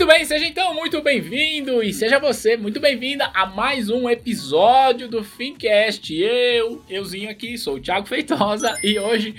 Muito 0.00 0.14
bem, 0.14 0.24
seja 0.24 0.46
então 0.46 0.72
muito 0.72 1.02
bem-vindo 1.02 1.82
e 1.82 1.92
seja 1.92 2.18
você 2.18 2.56
muito 2.56 2.80
bem-vinda 2.80 3.30
a 3.34 3.44
mais 3.44 3.90
um 3.90 4.08
episódio 4.08 5.06
do 5.08 5.22
Fincast. 5.22 6.10
Eu, 6.14 6.82
euzinho 6.88 7.28
aqui, 7.28 7.58
sou 7.58 7.74
o 7.74 7.80
Thiago 7.80 8.06
Feitosa 8.08 8.78
e 8.82 8.98
hoje. 8.98 9.34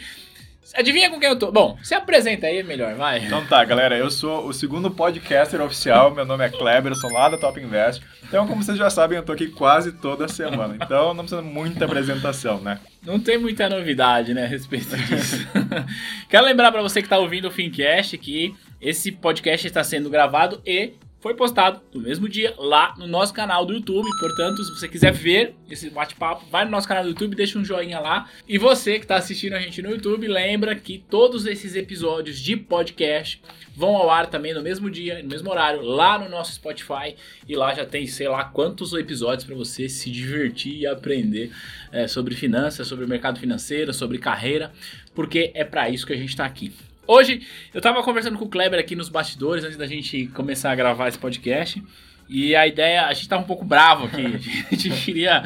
Adivinha 0.74 1.10
com 1.10 1.20
quem 1.20 1.30
eu 1.30 1.38
tô? 1.38 1.52
Bom, 1.52 1.78
se 1.84 1.94
apresenta 1.94 2.48
aí 2.48 2.64
melhor, 2.64 2.96
vai. 2.96 3.20
Então 3.26 3.46
tá, 3.46 3.64
galera, 3.66 3.98
eu 3.98 4.10
sou 4.10 4.48
o 4.48 4.54
segundo 4.54 4.90
podcaster 4.90 5.62
oficial, 5.62 6.12
meu 6.12 6.26
nome 6.26 6.46
é 6.46 6.50
Kleber, 6.50 6.92
eu 6.92 6.96
sou 6.96 7.12
lá 7.12 7.28
da 7.28 7.38
Top 7.38 7.60
Invest. 7.60 8.02
Então, 8.24 8.48
como 8.48 8.64
vocês 8.64 8.78
já 8.78 8.90
sabem, 8.90 9.18
eu 9.18 9.24
tô 9.24 9.34
aqui 9.34 9.48
quase 9.48 9.92
toda 9.92 10.28
semana. 10.28 10.78
Então, 10.82 11.14
não 11.14 11.26
precisa 11.26 11.42
muita 11.42 11.84
apresentação, 11.84 12.62
né? 12.62 12.80
Não 13.06 13.20
tem 13.20 13.38
muita 13.38 13.68
novidade, 13.68 14.34
né, 14.34 14.46
a 14.46 14.48
respeito 14.48 14.96
disso. 14.96 15.46
Quero 16.30 16.46
lembrar 16.46 16.72
para 16.72 16.82
você 16.82 17.02
que 17.02 17.10
tá 17.10 17.18
ouvindo 17.18 17.50
o 17.50 17.52
Fincast 17.52 18.18
que 18.18 18.56
esse 18.80 19.12
podcast 19.12 19.68
está 19.68 19.84
sendo 19.84 20.10
gravado 20.10 20.62
e 20.66 20.94
foi 21.22 21.36
postado 21.36 21.80
no 21.94 22.02
mesmo 22.02 22.28
dia 22.28 22.54
lá 22.58 22.96
no 22.98 23.06
nosso 23.06 23.32
canal 23.32 23.64
do 23.64 23.74
YouTube. 23.74 24.10
Portanto, 24.20 24.64
se 24.64 24.72
você 24.72 24.88
quiser 24.88 25.14
ver 25.14 25.56
esse 25.70 25.90
bate-papo, 25.90 26.46
vai 26.50 26.66
no 26.66 26.72
nosso 26.72 26.88
canal 26.88 27.04
do 27.04 27.10
YouTube, 27.10 27.36
deixa 27.36 27.60
um 27.60 27.64
joinha 27.64 28.00
lá. 28.00 28.28
E 28.48 28.58
você 28.58 28.98
que 28.98 29.06
está 29.06 29.16
assistindo 29.16 29.54
a 29.54 29.60
gente 29.60 29.82
no 29.84 29.92
YouTube, 29.92 30.28
lembra 30.28 30.76
que 30.76 30.98
todos 31.10 31.46
esses 31.46 31.76
episódios 31.76 32.40
de 32.40 32.58
podcast 32.58 33.40
vão 33.76 33.96
ao 33.96 34.10
ar 34.10 34.28
também 34.28 34.54
no 34.54 34.64
mesmo 34.64 34.90
dia, 34.90 35.22
no 35.22 35.30
mesmo 35.30 35.50
horário, 35.52 35.82
lá 35.84 36.18
no 36.18 36.28
nosso 36.28 36.54
Spotify. 36.54 37.16
E 37.48 37.56
lá 37.56 37.74
já 37.76 37.86
tem, 37.86 38.08
sei 38.08 38.28
lá, 38.28 38.44
quantos 38.44 38.92
episódios 38.94 39.46
para 39.46 39.56
você 39.56 39.88
se 39.88 40.10
divertir 40.10 40.80
e 40.80 40.88
aprender 40.88 41.52
é, 41.92 42.08
sobre 42.08 42.36
finanças, 42.36 42.88
sobre 42.88 43.06
mercado 43.06 43.40
financeiro, 43.40 43.94
sobre 43.94 44.18
carreira, 44.18 44.72
porque 45.14 45.52
é 45.54 45.64
para 45.64 45.88
isso 45.88 46.06
que 46.06 46.14
a 46.14 46.18
gente 46.18 46.30
está 46.30 46.46
aqui. 46.46 46.74
Hoje 47.12 47.46
eu 47.74 47.82
tava 47.82 48.02
conversando 48.04 48.38
com 48.38 48.46
o 48.46 48.50
Kleber 48.50 48.80
aqui 48.80 48.96
nos 48.96 49.10
bastidores 49.10 49.66
antes 49.66 49.76
da 49.76 49.86
gente 49.86 50.28
começar 50.28 50.72
a 50.72 50.76
gravar 50.76 51.10
esse 51.10 51.20
podcast. 51.20 51.84
E 52.30 52.56
a 52.56 52.66
ideia, 52.66 53.06
a 53.06 53.14
gente 53.14 53.28
tava 53.28 53.42
um 53.42 53.46
pouco 53.46 53.66
bravo 53.66 54.06
aqui. 54.06 54.24
A 54.72 54.76
gente 54.76 54.90
queria 55.04 55.44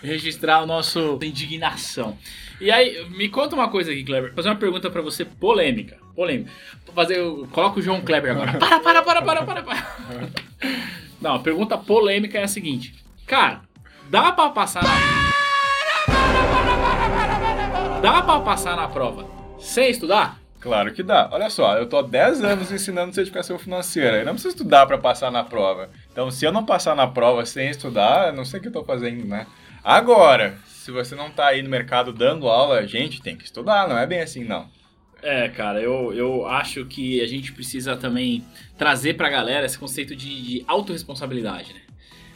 registrar 0.00 0.58
a 0.58 0.66
nossa 0.66 1.00
indignação. 1.22 2.16
E 2.60 2.70
aí, 2.70 3.04
me 3.08 3.28
conta 3.28 3.56
uma 3.56 3.68
coisa 3.68 3.90
aqui, 3.90 4.04
Kleber. 4.04 4.28
Vou 4.28 4.36
fazer 4.36 4.50
uma 4.50 4.54
pergunta 4.54 4.88
para 4.88 5.02
você 5.02 5.24
polêmica. 5.24 5.98
Polêmica. 6.14 6.52
Vou 6.86 6.94
fazer, 6.94 7.18
coloca 7.50 7.80
o 7.80 7.82
João 7.82 8.02
Kleber 8.02 8.30
agora. 8.30 8.52
Para, 8.58 8.78
para, 8.78 9.02
para, 9.02 9.22
para, 9.22 9.42
para, 9.44 9.62
para. 9.64 9.86
Não, 11.20 11.34
a 11.34 11.38
pergunta 11.40 11.76
polêmica 11.76 12.38
é 12.38 12.44
a 12.44 12.48
seguinte. 12.48 12.94
Cara, 13.26 13.62
dá 14.08 14.30
para 14.30 14.50
passar 14.50 14.84
na 14.84 14.90
Dá 18.00 18.22
para 18.22 18.40
passar 18.42 18.76
na 18.76 18.86
prova 18.86 19.28
sem 19.58 19.90
estudar? 19.90 20.39
Claro 20.60 20.92
que 20.92 21.02
dá. 21.02 21.28
Olha 21.32 21.48
só, 21.48 21.78
eu 21.78 21.88
tô 21.88 21.96
há 21.98 22.02
10 22.02 22.44
anos 22.44 22.70
ensinando 22.70 23.14
certificação 23.14 23.58
financeira. 23.58 24.18
Eu 24.18 24.26
não 24.26 24.34
preciso 24.34 24.54
estudar 24.54 24.86
para 24.86 24.98
passar 24.98 25.30
na 25.32 25.42
prova. 25.42 25.88
Então, 26.12 26.30
se 26.30 26.44
eu 26.44 26.52
não 26.52 26.64
passar 26.64 26.94
na 26.94 27.06
prova 27.06 27.46
sem 27.46 27.70
estudar, 27.70 28.28
eu 28.28 28.34
não 28.34 28.44
sei 28.44 28.60
o 28.60 28.62
que 28.62 28.68
eu 28.68 28.72
tô 28.72 28.84
fazendo, 28.84 29.24
né? 29.24 29.46
Agora, 29.82 30.58
se 30.66 30.90
você 30.90 31.14
não 31.14 31.30
tá 31.30 31.46
aí 31.46 31.62
no 31.62 31.70
mercado 31.70 32.12
dando 32.12 32.46
aula, 32.46 32.86
gente, 32.86 33.22
tem 33.22 33.36
que 33.36 33.44
estudar, 33.44 33.88
não 33.88 33.96
é 33.96 34.06
bem 34.06 34.20
assim, 34.20 34.44
não. 34.44 34.68
É, 35.22 35.48
cara, 35.48 35.80
eu, 35.80 36.12
eu 36.12 36.46
acho 36.46 36.84
que 36.84 37.20
a 37.22 37.26
gente 37.26 37.52
precisa 37.52 37.96
também 37.96 38.44
trazer 38.76 39.14
pra 39.14 39.28
galera 39.30 39.66
esse 39.66 39.78
conceito 39.78 40.14
de, 40.14 40.42
de 40.42 40.64
autorresponsabilidade, 40.66 41.72
né? 41.72 41.80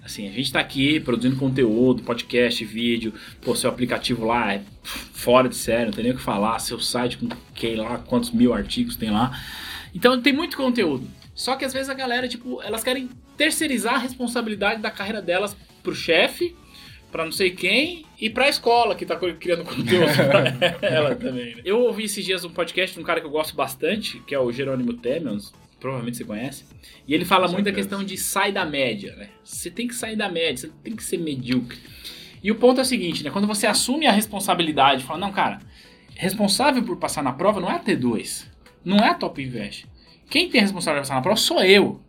Assim, 0.05 0.29
a 0.29 0.33
gente 0.33 0.53
tá 0.53 0.61
aqui 0.61 1.01
produzindo 1.01 1.37
conteúdo, 1.37 2.03
podcast, 2.03 2.63
vídeo, 2.63 3.15
pô, 3.41 3.57
seu 3.57 3.71
aplicativo 3.71 4.27
lá 4.27 4.53
é 4.53 4.63
fora 4.83 5.49
de 5.49 5.57
sério, 5.57 5.87
não 5.87 5.93
tem 5.95 6.05
nem 6.05 6.13
o 6.13 6.17
que 6.17 6.23
falar, 6.23 6.59
seu 6.59 6.79
site 6.79 7.17
com 7.17 7.29
quem 7.55 7.77
lá, 7.77 7.97
quantos 7.99 8.31
mil 8.31 8.53
artigos 8.53 8.97
tem 8.97 9.11
lá. 9.11 9.41
Então 9.95 10.21
tem 10.21 10.33
muito 10.33 10.59
conteúdo. 10.59 11.09
Só 11.35 11.57
que 11.57 11.65
às 11.65 11.73
vezes 11.73 11.89
a 11.89 11.95
galera, 11.95 12.29
tipo, 12.29 12.61
elas 12.63 12.85
querem 12.85 13.09
terceirizar 13.35 13.95
a 13.95 13.99
responsabilidade 13.99 14.83
da 14.83 14.91
carreira 14.91 15.23
delas 15.23 15.57
pro 15.83 15.95
chefe, 15.95 16.55
pra 17.11 17.25
não 17.25 17.33
sei 17.33 17.53
quem, 17.53 18.05
e 18.21 18.29
pra 18.29 18.49
escola 18.49 18.95
que 18.95 19.07
tá 19.07 19.17
criando 19.17 19.65
conteúdo 19.65 20.13
pra 20.81 20.87
ela 20.87 21.15
também. 21.15 21.55
Né? 21.55 21.63
Eu 21.65 21.81
ouvi 21.81 22.05
esses 22.05 22.23
dias 22.23 22.45
um 22.45 22.51
podcast 22.51 22.95
de 22.95 23.01
um 23.01 23.05
cara 23.05 23.21
que 23.21 23.27
eu 23.27 23.31
gosto 23.31 23.57
bastante, 23.57 24.19
que 24.27 24.35
é 24.35 24.39
o 24.39 24.53
Jerônimo 24.53 24.93
Temens, 24.93 25.51
provavelmente 25.81 26.17
você 26.17 26.25
conhece. 26.25 26.65
E 27.07 27.15
ele 27.15 27.25
fala 27.25 27.49
muito 27.49 27.65
da 27.65 27.73
questão 27.73 28.03
de 28.03 28.17
sai 28.17 28.53
da 28.53 28.65
média, 28.65 29.15
né? 29.17 29.29
Você 29.43 29.71
tem 29.71 29.87
que 29.87 29.95
sair 29.95 30.17
da 30.17 30.29
média, 30.29 30.57
você 30.57 30.71
tem 30.83 30.97
que 30.97 31.05
ser 31.05 31.19
medíocre. 31.19 31.79
E 32.43 32.51
o 32.51 32.57
ponto 32.57 32.79
é 32.79 32.83
o 32.83 32.87
seguinte, 32.87 33.25
né? 33.25 33.31
Quando 33.31 33.47
você 33.47 33.67
assume 33.67 34.07
a 34.07 34.13
responsabilidade, 34.13 35.05
fala, 35.05 35.19
não, 35.19 35.33
cara, 35.33 35.61
responsável 36.15 36.83
por 36.83 36.97
passar 36.97 37.23
na 37.23 37.33
prova 37.33 37.61
não 37.61 37.71
é 37.71 37.77
a 37.77 37.81
T2, 37.81 38.47
não 38.85 38.99
é 38.99 39.09
a 39.09 39.15
Top 39.15 39.43
Invest. 39.43 39.87
Quem 40.29 40.49
tem 40.49 40.61
responsabilidade 40.61 41.07
de 41.07 41.09
passar 41.09 41.15
na 41.17 41.23
prova 41.23 41.41
sou 41.41 41.63
eu. 41.63 42.01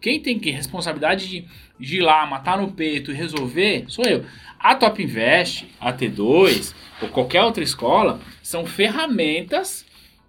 Quem 0.00 0.20
tem 0.20 0.38
que 0.38 0.50
responsabilidade 0.50 1.28
de, 1.28 1.44
de 1.78 1.96
ir 1.98 2.00
lá, 2.00 2.24
matar 2.26 2.58
no 2.58 2.72
peito 2.72 3.10
e 3.10 3.14
resolver, 3.14 3.84
sou 3.88 4.04
eu. 4.04 4.24
A 4.58 4.74
Top 4.74 5.02
Invest, 5.02 5.66
a 5.80 5.92
T2 5.92 6.74
ou 7.02 7.08
qualquer 7.08 7.42
outra 7.42 7.62
escola 7.62 8.20
são 8.42 8.64
ferramentas 8.64 9.84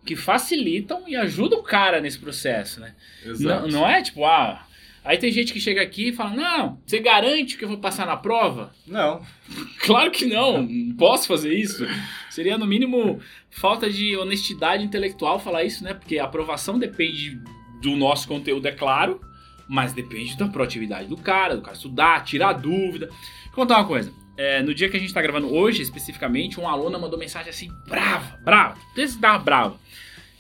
que 0.06 0.16
facilitam 0.16 1.04
e 1.08 1.16
ajudam 1.16 1.60
o 1.60 1.64
cara 1.64 2.02
nesse 2.02 2.20
processo, 2.20 2.80
né? 2.80 2.96
Não, 3.40 3.68
não 3.68 3.88
é 3.88 4.02
tipo, 4.02 4.26
ah. 4.26 4.66
Aí 5.04 5.18
tem 5.18 5.32
gente 5.32 5.52
que 5.52 5.60
chega 5.60 5.82
aqui 5.82 6.10
e 6.10 6.14
fala: 6.14 6.36
Não, 6.36 6.80
você 6.86 7.00
garante 7.00 7.58
que 7.58 7.66
eu 7.66 7.70
vou 7.70 7.80
passar 7.80 8.06
na 8.06 8.18
prova? 8.18 8.74
Não. 8.86 9.22
Claro 9.82 10.12
que 10.12 10.26
não, 10.26 10.62
não 10.62 10.96
posso 10.96 11.28
fazer 11.28 11.54
isso. 11.54 11.86
Seria, 12.30 12.56
no 12.58 12.68
mínimo, 12.68 13.20
falta 13.50 13.90
de 13.90 14.16
honestidade 14.16 14.84
intelectual 14.84 15.40
falar 15.40 15.64
isso, 15.64 15.84
né? 15.84 15.96
Porque 15.96 16.20
a 16.20 16.26
aprovação 16.26 16.78
depende 16.78 17.42
do 17.82 17.96
nosso 17.96 18.28
conteúdo, 18.28 18.68
é 18.68 18.72
claro, 18.72 19.20
mas 19.68 19.92
depende 19.92 20.38
da 20.38 20.48
proatividade 20.48 21.08
do 21.08 21.18
cara, 21.18 21.56
do 21.56 21.64
cara 21.64 21.76
estudar, 21.76 22.24
tirar 22.24 22.54
dúvida. 22.54 23.10
Vou 23.46 23.56
contar 23.56 23.80
uma 23.80 23.88
coisa. 23.88 24.14
É, 24.38 24.62
no 24.62 24.74
dia 24.74 24.90
que 24.90 24.98
a 24.98 25.00
gente 25.00 25.14
tá 25.14 25.22
gravando 25.22 25.54
hoje, 25.54 25.82
especificamente, 25.82 26.60
um 26.60 26.68
aluno 26.68 27.00
mandou 27.00 27.20
mensagem 27.20 27.50
assim, 27.50 27.70
brava, 27.88 28.40
brava, 28.44 28.78
desse 28.96 29.20
tava 29.20 29.44
brava. 29.44 29.76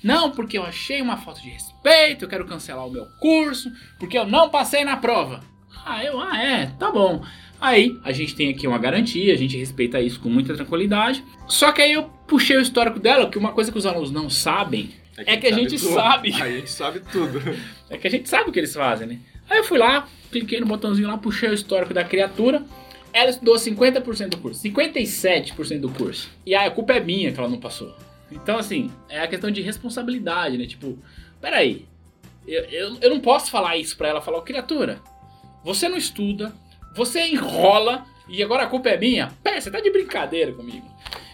Não, 0.04 0.32
porque 0.32 0.58
eu 0.58 0.64
achei 0.64 1.02
uma 1.02 1.18
falta 1.18 1.42
de 1.42 1.50
respeito, 1.50 2.26
eu 2.26 2.30
quero 2.30 2.46
cancelar 2.46 2.88
o 2.88 2.92
meu 2.92 3.06
curso, 3.20 3.72
porque 4.00 4.18
eu 4.18 4.26
não 4.26 4.50
passei 4.50 4.84
na 4.84 4.98
prova. 4.98 5.44
Ah, 5.86 6.04
eu, 6.04 6.20
ah, 6.20 6.38
é, 6.38 6.68
tá 6.80 6.92
bom. 6.92 7.24
Aí, 7.60 8.00
a 8.04 8.12
gente 8.12 8.36
tem 8.36 8.50
aqui 8.50 8.66
uma 8.66 8.80
garantia, 8.80 9.34
a 9.34 9.38
gente 9.38 9.56
respeita 9.56 10.02
isso 10.02 10.20
com 10.20 10.30
muita 10.30 10.56
tranquilidade. 10.56 11.24
Só 11.48 11.72
que 11.72 11.82
aí 11.82 11.94
eu 11.94 12.04
puxei 12.28 12.58
o 12.58 12.62
histórico 12.62 13.00
dela, 13.00 13.30
que 13.30 13.38
uma 13.38 13.52
coisa 13.52 13.72
que 13.72 13.78
os 13.78 13.86
alunos 13.86 14.10
não 14.10 14.30
sabem 14.30 14.90
é 15.18 15.38
que, 15.38 15.46
a 15.46 15.54
gente 15.54 15.78
sabe. 15.78 16.34
A 16.42 16.50
gente 16.50 16.72
sabe 16.72 17.02
tudo. 17.12 17.40
É 17.90 17.98
que 17.98 18.08
a 18.08 18.10
gente 18.10 18.28
sabe 18.28 18.50
o 18.50 18.54
que 18.54 18.60
eles 18.60 18.74
fazem, 18.74 19.08
né? 19.08 19.20
Aí 19.50 19.60
eu 19.60 19.64
fui 19.64 19.78
lá, 19.78 20.08
cliquei 20.32 20.60
no 20.60 20.66
botãozinho 20.66 21.08
lá, 21.08 21.18
puxei 21.18 21.50
o 21.50 21.54
histórico 21.54 21.94
da 21.94 22.04
criatura. 22.04 22.64
Ela 23.14 23.30
estudou 23.30 23.56
50% 23.56 24.30
do 24.30 24.38
curso, 24.38 24.64
57% 24.64 25.80
do 25.80 25.90
curso. 25.90 26.30
E 26.46 26.56
aí 26.56 26.68
a 26.68 26.72
culpa 26.72 26.94
é 26.94 27.00
minha 27.00 27.32
que 27.32 27.40
ela 27.40 27.50
não 27.50 27.60
passou. 27.60 27.94
Então, 28.32 28.58
assim, 28.58 28.92
é 29.10 29.20
a 29.20 29.28
questão 29.28 29.52
de 29.52 29.62
responsabilidade, 29.62 30.58
né? 30.58 30.66
Tipo, 30.66 30.98
peraí, 31.40 31.86
eu, 32.48 32.64
eu, 32.66 32.98
eu 33.02 33.10
não 33.10 33.20
posso 33.20 33.52
falar 33.52 33.78
isso 33.78 33.98
pra 33.98 34.08
ela, 34.08 34.22
falar, 34.22 34.42
criatura, 34.42 35.00
você 35.64 35.88
não 35.90 35.98
estuda, 35.98 36.54
você 36.96 37.28
enrola 37.28 38.06
e 38.28 38.42
agora 38.42 38.64
a 38.64 38.68
culpa 38.68 38.90
é 38.90 38.98
minha? 38.98 39.32
Pé, 39.44 39.60
você 39.60 39.70
tá 39.70 39.80
de 39.80 39.92
brincadeira 39.92 40.54
comigo. 40.54 40.90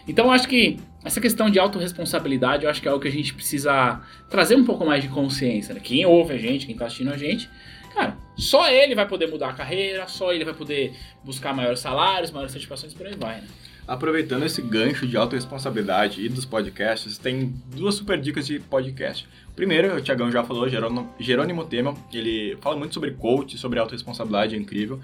Então, 0.07 0.25
eu 0.25 0.31
acho 0.31 0.47
que 0.47 0.79
essa 1.03 1.21
questão 1.21 1.49
de 1.49 1.59
autorresponsabilidade, 1.59 2.63
eu 2.63 2.69
acho 2.69 2.81
que 2.81 2.87
é 2.87 2.91
algo 2.91 3.01
que 3.01 3.07
a 3.07 3.11
gente 3.11 3.33
precisa 3.33 4.01
trazer 4.29 4.55
um 4.55 4.65
pouco 4.65 4.85
mais 4.85 5.03
de 5.03 5.09
consciência, 5.09 5.73
né? 5.73 5.79
Quem 5.81 6.05
ouve 6.05 6.33
a 6.33 6.37
gente, 6.37 6.65
quem 6.65 6.75
tá 6.75 6.85
assistindo 6.85 7.13
a 7.13 7.17
gente, 7.17 7.49
cara, 7.93 8.17
só 8.35 8.69
ele 8.69 8.95
vai 8.95 9.07
poder 9.07 9.27
mudar 9.27 9.49
a 9.49 9.53
carreira, 9.53 10.07
só 10.07 10.33
ele 10.33 10.45
vai 10.45 10.53
poder 10.53 10.93
buscar 11.23 11.53
maiores 11.53 11.79
salários, 11.79 12.31
maiores 12.31 12.51
certificações, 12.51 12.93
por 12.93 13.05
aí 13.05 13.15
vai, 13.15 13.41
né? 13.41 13.47
Aproveitando 13.87 14.45
esse 14.45 14.61
gancho 14.61 15.07
de 15.07 15.15
autorresponsabilidade 15.15 16.23
e 16.23 16.27
dos 16.27 16.43
podcasts, 16.43 17.17
tem 17.17 17.53
duas 17.73 17.95
super 17.95 18.19
dicas 18.19 18.45
de 18.45 18.59
podcast. 18.59 19.27
Primeiro, 19.55 19.95
o 19.95 20.01
Tiagão 20.01 20.29
já 20.29 20.43
falou, 20.43 20.67
Jerônimo, 20.67 21.65
Temer, 21.65 21.93
ele 22.13 22.57
fala 22.59 22.75
muito 22.75 22.93
sobre 22.93 23.11
coach, 23.11 23.57
sobre 23.57 23.79
autorresponsabilidade, 23.79 24.55
é 24.55 24.57
incrível. 24.57 24.99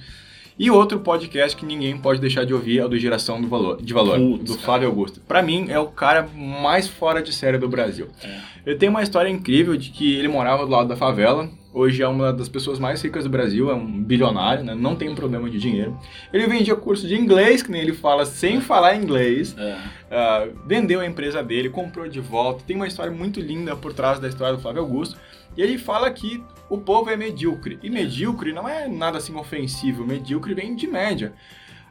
E 0.59 0.69
outro 0.69 0.99
podcast 0.99 1.57
que 1.57 1.65
ninguém 1.65 1.97
pode 1.97 2.19
deixar 2.19 2.45
de 2.45 2.53
ouvir 2.53 2.77
é 2.77 2.85
o 2.85 2.89
do 2.89 2.99
Geração 2.99 3.41
do 3.41 3.47
Valor, 3.47 3.81
de 3.81 3.91
Valor, 3.91 4.19
Putz, 4.19 4.43
do 4.43 4.53
cara. 4.53 4.65
Flávio 4.65 4.87
Augusto. 4.89 5.19
Pra 5.21 5.41
mim, 5.41 5.65
é 5.69 5.79
o 5.79 5.87
cara 5.87 6.29
mais 6.35 6.87
fora 6.87 7.23
de 7.23 7.33
série 7.33 7.57
do 7.57 7.67
Brasil. 7.67 8.09
É. 8.21 8.39
Ele 8.65 8.75
tem 8.75 8.89
uma 8.89 9.01
história 9.01 9.29
incrível 9.29 9.75
de 9.75 9.89
que 9.89 10.13
ele 10.15 10.27
morava 10.27 10.65
do 10.65 10.71
lado 10.71 10.87
da 10.87 10.95
favela, 10.95 11.49
hoje 11.73 12.03
é 12.03 12.07
uma 12.07 12.31
das 12.31 12.47
pessoas 12.47 12.77
mais 12.77 13.01
ricas 13.01 13.23
do 13.23 13.29
Brasil, 13.29 13.69
é 13.71 13.73
um 13.73 14.01
bilionário, 14.01 14.63
né? 14.63 14.75
não 14.75 14.95
tem 14.95 15.09
um 15.09 15.15
problema 15.15 15.49
de 15.49 15.57
dinheiro. 15.59 15.97
Ele 16.31 16.45
vendia 16.47 16.75
curso 16.75 17.07
de 17.07 17.15
inglês, 17.15 17.63
que 17.63 17.71
nem 17.71 17.81
ele 17.81 17.93
fala, 17.93 18.25
sem 18.25 18.61
falar 18.61 18.95
inglês. 18.95 19.55
É. 19.57 19.77
Ah, 20.11 20.47
vendeu 20.65 20.99
a 20.99 21.05
empresa 21.05 21.41
dele, 21.41 21.69
comprou 21.69 22.07
de 22.07 22.19
volta. 22.19 22.63
Tem 22.65 22.75
uma 22.75 22.87
história 22.87 23.11
muito 23.11 23.39
linda 23.39 23.75
por 23.75 23.93
trás 23.93 24.19
da 24.19 24.27
história 24.27 24.55
do 24.55 24.61
Flávio 24.61 24.81
Augusto. 24.81 25.17
E 25.57 25.61
ele 25.61 25.77
fala 25.77 26.09
que 26.11 26.43
o 26.69 26.77
povo 26.77 27.09
é 27.09 27.15
medíocre. 27.15 27.79
E 27.81 27.89
medíocre 27.89 28.53
não 28.53 28.67
é 28.69 28.87
nada 28.87 29.17
assim 29.17 29.35
ofensivo. 29.35 30.05
Medíocre 30.05 30.53
vem 30.53 30.75
de 30.75 30.87
média. 30.87 31.33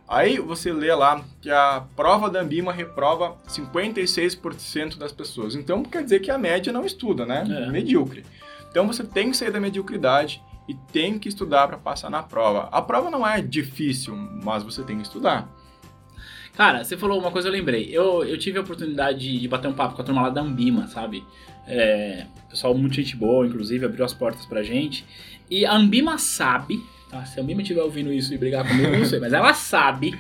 Aí 0.09 0.39
você 0.39 0.73
lê 0.73 0.95
lá 0.95 1.25
que 1.41 1.51
a 1.51 1.85
prova 1.97 2.29
da 2.29 2.41
Ambima 2.41 2.73
reprova 2.73 3.37
56% 3.49 4.99
das 4.99 5.13
pessoas. 5.13 5.55
Então 5.55 5.83
quer 5.83 6.03
dizer 6.05 6.21
que 6.21 6.31
a 6.31 6.37
média 6.37 6.73
não 6.73 6.85
estuda, 6.85 7.25
né? 7.25 7.45
É. 7.49 7.71
Medíocre. 7.71 8.25
Então 8.73 8.87
você 8.87 9.05
tem 9.05 9.31
que 9.31 9.37
sair 9.37 9.53
da 9.53 9.61
mediocridade 9.61 10.43
e 10.67 10.75
tem 10.75 11.19
que 11.19 11.29
estudar 11.29 11.69
para 11.69 11.77
passar 11.77 12.11
na 12.11 12.23
prova. 12.23 12.71
A 12.73 12.81
prova 12.81 13.11
não 13.11 13.27
é 13.27 13.43
difícil, 13.43 14.17
mas 14.17 14.63
você 14.63 14.83
tem 14.83 14.97
que 14.97 15.03
estudar. 15.03 15.47
Cara, 16.57 16.83
você 16.83 16.97
falou 16.97 17.19
uma 17.21 17.31
coisa, 17.31 17.49
eu 17.49 17.53
lembrei. 17.53 17.89
Eu, 17.93 18.25
eu 18.25 18.39
tive 18.39 18.59
a 18.59 18.63
oportunidade 18.63 19.19
de, 19.19 19.41
de 19.41 19.47
bater 19.47 19.69
um 19.69 19.75
papo 19.75 19.95
com 19.95 20.03
a 20.03 20.05
turma 20.05 20.23
lá 20.23 20.31
da 20.31 20.41
Ambima, 20.41 20.87
sabe? 20.87 21.23
É, 21.67 22.27
pessoal 22.49 22.75
muito 22.75 22.95
gente 22.95 23.15
boa, 23.15 23.47
inclusive, 23.47 23.85
abriu 23.85 24.05
as 24.05 24.15
portas 24.15 24.47
pra 24.47 24.63
gente. 24.63 25.05
E 25.51 25.67
a 25.67 25.75
Ambima 25.75 26.17
sabe, 26.17 26.83
tá? 27.11 27.25
Se 27.27 27.39
a 27.39 27.43
Ambima 27.43 27.61
estiver 27.61 27.83
ouvindo 27.83 28.11
isso 28.11 28.33
e 28.33 28.39
brigar 28.39 28.67
comigo, 28.67 28.97
não 28.97 29.05
sei, 29.05 29.21
mas 29.21 29.35
ela 29.35 29.53
sabe 29.53 30.19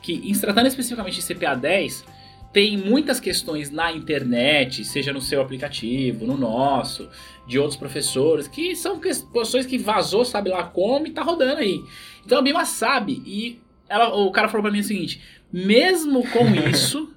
que, 0.00 0.14
em 0.28 0.34
se 0.34 0.40
tratando 0.40 0.66
especificamente 0.66 1.20
de 1.20 1.34
CPA 1.34 1.54
10, 1.54 2.04
tem 2.52 2.76
muitas 2.76 3.18
questões 3.18 3.70
na 3.70 3.90
internet, 3.92 4.84
seja 4.84 5.12
no 5.12 5.20
seu 5.20 5.40
aplicativo, 5.40 6.26
no 6.26 6.36
nosso, 6.36 7.08
de 7.46 7.58
outros 7.58 7.76
professores, 7.76 8.46
que 8.46 8.74
são 8.76 8.98
questões 8.98 9.66
que 9.66 9.78
vazou, 9.78 10.24
sabe 10.24 10.50
lá 10.50 10.64
como, 10.64 11.06
e 11.06 11.10
tá 11.10 11.22
rodando 11.22 11.60
aí. 11.60 11.82
Então 12.24 12.38
a 12.38 12.42
Bima 12.42 12.64
sabe, 12.64 13.22
e 13.26 13.60
ela, 13.88 14.14
o 14.14 14.30
cara 14.30 14.48
falou 14.48 14.62
pra 14.62 14.72
mim 14.72 14.80
o 14.80 14.84
seguinte: 14.84 15.20
mesmo 15.52 16.26
com 16.30 16.46
isso, 16.68 17.12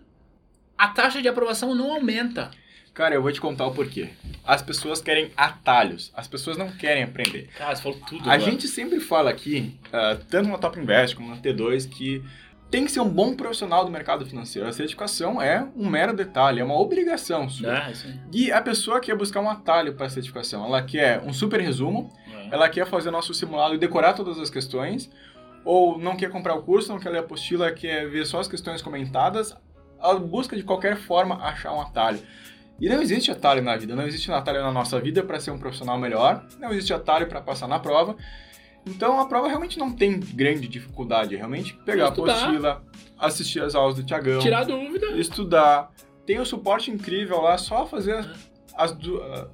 a 0.77 0.87
taxa 0.87 1.21
de 1.21 1.27
aprovação 1.27 1.73
não 1.75 1.93
aumenta. 1.93 2.51
Cara, 2.93 3.13
eu 3.13 3.21
vou 3.21 3.31
te 3.31 3.41
contar 3.41 3.67
o 3.67 3.73
porquê. 3.73 4.09
As 4.45 4.61
pessoas 4.61 5.01
querem 5.01 5.29
atalhos, 5.35 6.11
as 6.15 6.29
pessoas 6.29 6.57
não 6.57 6.71
querem 6.71 7.03
aprender. 7.03 7.49
Cara, 7.57 7.75
você 7.75 7.81
falou 7.81 7.99
tudo. 8.07 8.29
A 8.29 8.37
gente 8.37 8.69
sempre 8.69 9.01
fala 9.01 9.29
aqui, 9.29 9.77
ah, 9.91 10.17
tanto 10.29 10.49
na 10.49 10.57
Top 10.57 10.79
Invest 10.79 11.13
como 11.13 11.29
na 11.29 11.35
T2, 11.35 11.89
que 11.89 12.23
tem 12.69 12.83
que 12.85 12.91
ser 12.91 12.99
um 12.99 13.09
bom 13.09 13.35
profissional 13.35 13.85
do 13.85 13.91
mercado 13.91 14.25
financeiro. 14.25 14.67
A 14.67 14.71
certificação 14.71 15.41
é 15.41 15.67
um 15.75 15.87
mero 15.89 16.13
detalhe, 16.15 16.59
é 16.59 16.63
uma 16.63 16.77
obrigação 16.79 17.47
sua. 17.47 17.77
É. 17.77 17.93
E 18.33 18.51
a 18.51 18.61
pessoa 18.61 18.99
quer 18.99 19.15
buscar 19.15 19.39
um 19.39 19.49
atalho 19.49 19.93
para 19.93 20.07
a 20.07 20.09
certificação. 20.09 20.65
Ela 20.65 20.81
quer 20.81 21.21
um 21.21 21.31
super 21.31 21.61
resumo, 21.61 22.11
É. 22.33 22.49
ela 22.53 22.67
quer 22.67 22.85
fazer 22.87 23.11
nosso 23.11 23.33
simulado 23.33 23.75
e 23.75 23.77
decorar 23.77 24.13
todas 24.13 24.39
as 24.39 24.49
questões, 24.49 25.09
ou 25.63 25.97
não 25.97 26.15
quer 26.15 26.29
comprar 26.29 26.53
o 26.55 26.63
curso, 26.63 26.91
não 26.91 26.99
quer 26.99 27.09
ler 27.09 27.19
a 27.19 27.21
apostila, 27.21 27.71
quer 27.71 28.09
ver 28.09 28.25
só 28.25 28.39
as 28.39 28.47
questões 28.47 28.81
comentadas. 28.81 29.55
Ela 30.01 30.19
busca 30.19 30.55
de 30.55 30.63
qualquer 30.63 30.97
forma 30.97 31.35
achar 31.43 31.73
um 31.73 31.81
atalho. 31.81 32.19
E 32.79 32.89
não 32.89 33.01
existe 33.01 33.31
atalho 33.31 33.61
na 33.63 33.77
vida, 33.77 33.95
não 33.95 34.05
existe 34.05 34.29
atalho 34.31 34.61
na 34.61 34.71
nossa 34.71 34.99
vida 34.99 35.23
para 35.23 35.39
ser 35.39 35.51
um 35.51 35.57
profissional 35.57 35.97
melhor, 35.97 36.45
não 36.59 36.71
existe 36.71 36.93
atalho 36.93 37.25
para 37.27 37.39
passar 37.39 37.67
na 37.67 37.79
prova. 37.79 38.17
Então 38.85 39.19
a 39.19 39.25
prova 39.25 39.47
realmente 39.47 39.79
não 39.79 39.91
tem 39.91 40.19
grande 40.19 40.67
dificuldade, 40.67 41.33
é 41.33 41.37
realmente 41.37 41.73
pegar 41.85 42.05
a 42.05 42.09
Estudar. 42.09 42.33
apostila, 42.33 42.83
assistir 43.17 43.61
as 43.61 43.73
aulas 43.75 43.95
do 43.95 44.03
Tiagão, 44.03 44.39
Tirar 44.39 44.63
dúvida. 44.63 45.07
estudar. 45.17 45.91
Tem 46.25 46.39
um 46.39 46.45
suporte 46.45 46.91
incrível 46.91 47.41
lá, 47.41 47.57
só 47.57 47.85
fazer 47.85 48.13
as, 48.13 48.27
as 48.75 48.91
du- 48.93 49.21
ah, 49.21 49.47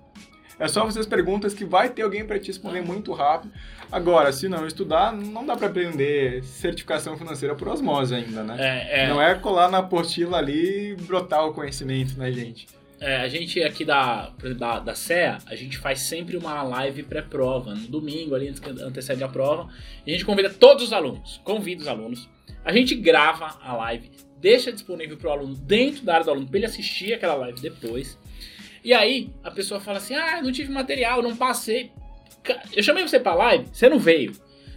é 0.59 0.67
só 0.67 0.83
fazer 0.85 0.99
as 0.99 1.05
perguntas 1.05 1.53
que 1.53 1.65
vai 1.65 1.89
ter 1.89 2.01
alguém 2.03 2.25
para 2.25 2.37
te 2.39 2.47
responder 2.47 2.81
muito 2.81 3.11
rápido. 3.13 3.51
Agora, 3.91 4.31
se 4.31 4.47
não 4.47 4.65
estudar, 4.67 5.11
não 5.11 5.45
dá 5.45 5.55
para 5.57 5.67
aprender 5.67 6.43
certificação 6.43 7.17
financeira 7.17 7.55
por 7.55 7.67
osmose 7.67 8.13
ainda, 8.15 8.43
né? 8.43 8.55
É, 8.59 9.03
é, 9.05 9.09
Não 9.09 9.21
é 9.21 9.33
colar 9.35 9.69
na 9.69 9.79
apostila 9.79 10.37
ali 10.37 10.91
e 10.91 10.95
brotar 10.95 11.45
o 11.45 11.53
conhecimento, 11.53 12.17
né, 12.17 12.31
gente? 12.31 12.67
É, 13.01 13.15
a 13.18 13.27
gente 13.27 13.62
aqui 13.63 13.83
da, 13.83 14.31
da, 14.56 14.80
da 14.80 14.94
CEA, 14.94 15.39
a 15.48 15.56
gente 15.56 15.75
faz 15.80 16.01
sempre 16.01 16.38
uma 16.38 16.62
live 16.62 17.01
pré-prova, 17.01 17.74
no 17.74 17.88
domingo 17.88 18.36
ali, 18.36 18.48
antes 18.48 18.59
que 18.59 18.69
antecede 18.69 19.24
a 19.24 19.27
prova. 19.27 19.74
E 20.06 20.12
a 20.12 20.13
gente 20.13 20.24
convida 20.24 20.51
todos 20.51 20.83
os 20.83 20.94
alunos, 20.94 21.42
convida 21.44 21.81
os 21.81 21.88
alunos. 21.88 22.30
A 22.63 22.71
gente 22.71 22.94
grava 22.94 23.57
a 23.59 23.74
live, 23.75 24.12
deixa 24.39 24.71
disponível 24.71 25.18
para 25.18 25.30
o 25.30 25.31
aluno 25.31 25.56
dentro 25.56 26.03
da 26.03 26.13
área 26.13 26.25
do 26.25 26.30
aluno, 26.30 26.48
para 26.48 26.57
ele 26.57 26.68
assistir 26.68 27.12
aquela 27.12 27.33
live 27.33 27.59
depois. 27.59 28.19
E 28.83 28.94
aí, 28.94 29.31
a 29.44 29.50
pessoa 29.50 29.80
fala 29.80 29.98
assim: 29.98 30.13
ah, 30.13 30.39
não 30.39 30.51
tive 30.51 30.71
material, 30.71 31.24
não 31.24 31.36
passei. 31.36 31.92
Eu 32.71 32.83
chamei 32.83 33.01
você 33.01 33.19
pra 33.19 33.33
live, 33.33 33.65
você 33.74 33.89
não 33.89 33.98
veio. 33.98 34.33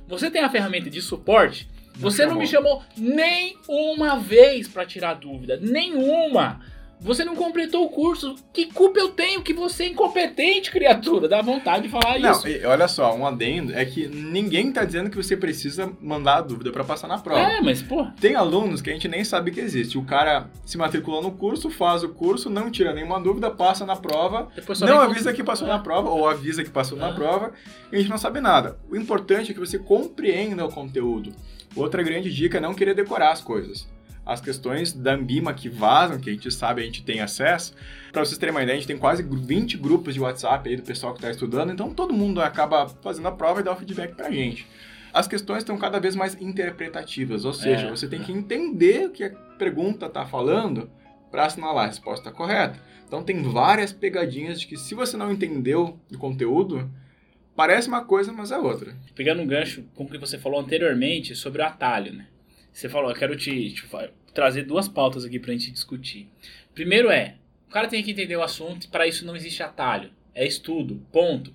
Você 0.09 0.31
tem 0.31 0.43
a 0.43 0.49
ferramenta 0.49 0.88
de 0.88 1.03
suporte, 1.03 1.69
você 1.94 2.25
não 2.25 2.37
me 2.37 2.47
chamou 2.47 2.82
nem 2.97 3.56
uma 3.69 4.19
vez 4.19 4.67
pra 4.67 4.87
tirar 4.87 5.15
dúvida, 5.15 5.59
nenhuma. 5.61 6.61
Você 7.04 7.22
não 7.22 7.36
completou 7.36 7.84
o 7.84 7.90
curso. 7.90 8.34
Que 8.50 8.64
culpa 8.72 8.98
eu 8.98 9.10
tenho 9.10 9.42
que 9.42 9.52
você 9.52 9.84
é 9.84 9.88
incompetente, 9.88 10.70
criatura? 10.70 11.28
Dá 11.28 11.42
vontade 11.42 11.82
de 11.84 11.90
falar 11.90 12.18
Não, 12.18 12.30
isso. 12.32 12.48
e 12.48 12.64
olha 12.64 12.88
só, 12.88 13.14
um 13.14 13.26
adendo 13.26 13.74
é 13.74 13.84
que 13.84 14.08
ninguém 14.08 14.72
tá 14.72 14.84
dizendo 14.86 15.10
que 15.10 15.16
você 15.16 15.36
precisa 15.36 15.92
mandar 16.00 16.36
a 16.36 16.40
dúvida 16.40 16.72
para 16.72 16.82
passar 16.82 17.06
na 17.06 17.18
prova. 17.18 17.40
É, 17.40 17.60
mas 17.60 17.82
pô, 17.82 18.06
Tem 18.18 18.34
alunos 18.34 18.80
que 18.80 18.88
a 18.88 18.92
gente 18.94 19.06
nem 19.06 19.22
sabe 19.22 19.50
que 19.50 19.60
existe. 19.60 19.98
O 19.98 20.02
cara 20.04 20.48
se 20.64 20.78
matriculou 20.78 21.22
no 21.22 21.32
curso, 21.32 21.68
faz 21.68 22.02
o 22.02 22.08
curso, 22.08 22.48
não 22.48 22.70
tira 22.70 22.94
nenhuma 22.94 23.20
dúvida, 23.20 23.50
passa 23.50 23.84
na 23.84 23.96
prova, 23.96 24.48
não 24.80 25.00
avisa 25.00 25.30
que 25.34 25.42
passou 25.44 25.68
É. 25.68 25.70
na 25.72 25.78
prova, 25.80 26.08
ou 26.08 26.26
avisa 26.26 26.64
que 26.64 26.70
passou 26.70 26.96
na 26.96 27.08
Ah. 27.08 27.12
prova, 27.12 27.52
e 27.92 27.96
a 27.96 27.98
gente 27.98 28.08
não 28.10 28.16
sabe 28.18 28.40
nada. 28.40 28.78
O 28.90 28.96
importante 28.96 29.50
é 29.50 29.54
que 29.54 29.60
você 29.60 29.78
compreenda 29.78 30.64
o 30.64 30.70
conteúdo. 30.72 31.32
Outra 31.76 32.02
grande 32.02 32.32
dica 32.32 32.56
é 32.56 32.60
não 32.62 32.72
querer 32.72 32.94
decorar 32.94 33.32
as 33.32 33.42
coisas. 33.42 33.86
As 34.26 34.41
questões 34.41 34.93
da 34.93 35.15
Ambima 35.15 35.53
que 35.53 35.69
vazam, 35.69 36.19
que 36.19 36.31
a 36.31 36.32
gente 36.32 36.50
sabe, 36.50 36.82
a 36.82 36.85
gente 36.85 37.03
tem 37.03 37.21
acesso. 37.21 37.75
Para 38.11 38.25
vocês 38.25 38.38
terem 38.38 38.55
uma 38.55 38.62
ideia, 38.62 38.76
a 38.76 38.81
gente 38.81 38.88
tem 38.88 38.97
quase 38.97 39.23
20 39.23 39.76
grupos 39.76 40.15
de 40.15 40.21
WhatsApp 40.21 40.69
aí 40.69 40.76
do 40.76 40.82
pessoal 40.82 41.12
que 41.12 41.19
está 41.19 41.31
estudando, 41.31 41.73
então 41.73 41.93
todo 41.93 42.15
mundo 42.15 42.41
acaba 42.41 42.88
fazendo 42.88 43.29
a 43.29 43.32
prova 43.32 43.61
e 43.61 43.62
dá 43.62 43.73
o 43.73 43.76
feedback 43.76 44.14
pra 44.14 44.31
gente. 44.31 44.66
As 45.12 45.28
questões 45.28 45.59
estão 45.59 45.76
cada 45.76 46.00
vez 46.00 46.16
mais 46.16 46.40
interpretativas, 46.40 47.45
ou 47.45 47.52
seja, 47.52 47.87
É, 47.87 47.90
você 47.90 48.09
tem 48.09 48.21
é. 48.21 48.25
que 48.25 48.33
entender 48.33 49.07
o 49.07 49.11
que 49.11 49.25
a 49.25 49.31
pergunta 49.31 50.07
está 50.07 50.25
falando 50.25 50.90
para 51.31 51.47
assinalar 51.47 51.85
a 51.85 51.88
resposta 51.88 52.33
correta. 52.33 52.81
Então 53.07 53.23
tem 53.23 53.43
várias 53.43 53.93
pegadinhas 53.93 54.61
de 54.61 54.66
que 54.66 54.76
se 54.76 54.95
você 54.95 55.16
não 55.16 55.31
entendeu 55.31 55.99
o 56.12 56.19
conteúdo, 56.19 56.90
parece 57.54 57.87
uma 57.88 58.04
coisa, 58.04 58.33
mas 58.33 58.50
é 58.50 58.59
outra. 58.59 58.97
Pegando 59.14 59.43
um 59.43 59.47
gancho 59.47 59.85
com 59.95 60.04
o 60.04 60.09
que 60.09 60.19
você 60.19 60.38
falou 60.38 60.59
anteriormente 60.61 61.37
sobre 61.37 61.62
o 61.62 61.64
atalho, 61.64 62.12
né? 62.12 62.26
Você 62.75 62.88
falou, 62.88 63.09
eu 63.09 63.16
quero 63.16 63.37
te, 63.37 63.71
te 63.71 63.88
trazer 64.35 64.64
duas 64.64 64.88
pautas 64.88 65.25
aqui 65.25 65.38
pra 65.38 65.52
gente 65.52 65.71
discutir. 65.71 66.28
Primeiro 66.75 67.09
é, 67.09 67.37
o 67.69 67.71
cara 67.71 67.87
tem 67.87 68.02
que 68.02 68.11
entender 68.11 68.37
o 68.37 68.43
assunto 68.43 68.85
e 68.85 68.88
para 68.88 69.07
isso 69.07 69.25
não 69.25 69.37
existe 69.37 69.62
atalho. 69.62 70.11
É 70.35 70.45
estudo, 70.45 71.00
ponto. 71.12 71.54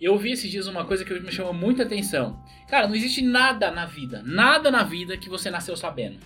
Eu 0.00 0.12
ouvi 0.12 0.32
esses 0.32 0.50
dias 0.50 0.66
uma 0.66 0.86
coisa 0.86 1.04
que 1.04 1.20
me 1.20 1.30
chamou 1.30 1.52
muita 1.52 1.82
atenção. 1.82 2.42
Cara, 2.68 2.88
não 2.88 2.94
existe 2.94 3.20
nada 3.20 3.70
na 3.70 3.84
vida, 3.84 4.22
nada 4.24 4.70
na 4.70 4.82
vida 4.82 5.18
que 5.18 5.28
você 5.28 5.50
nasceu 5.50 5.76
sabendo. 5.76 6.18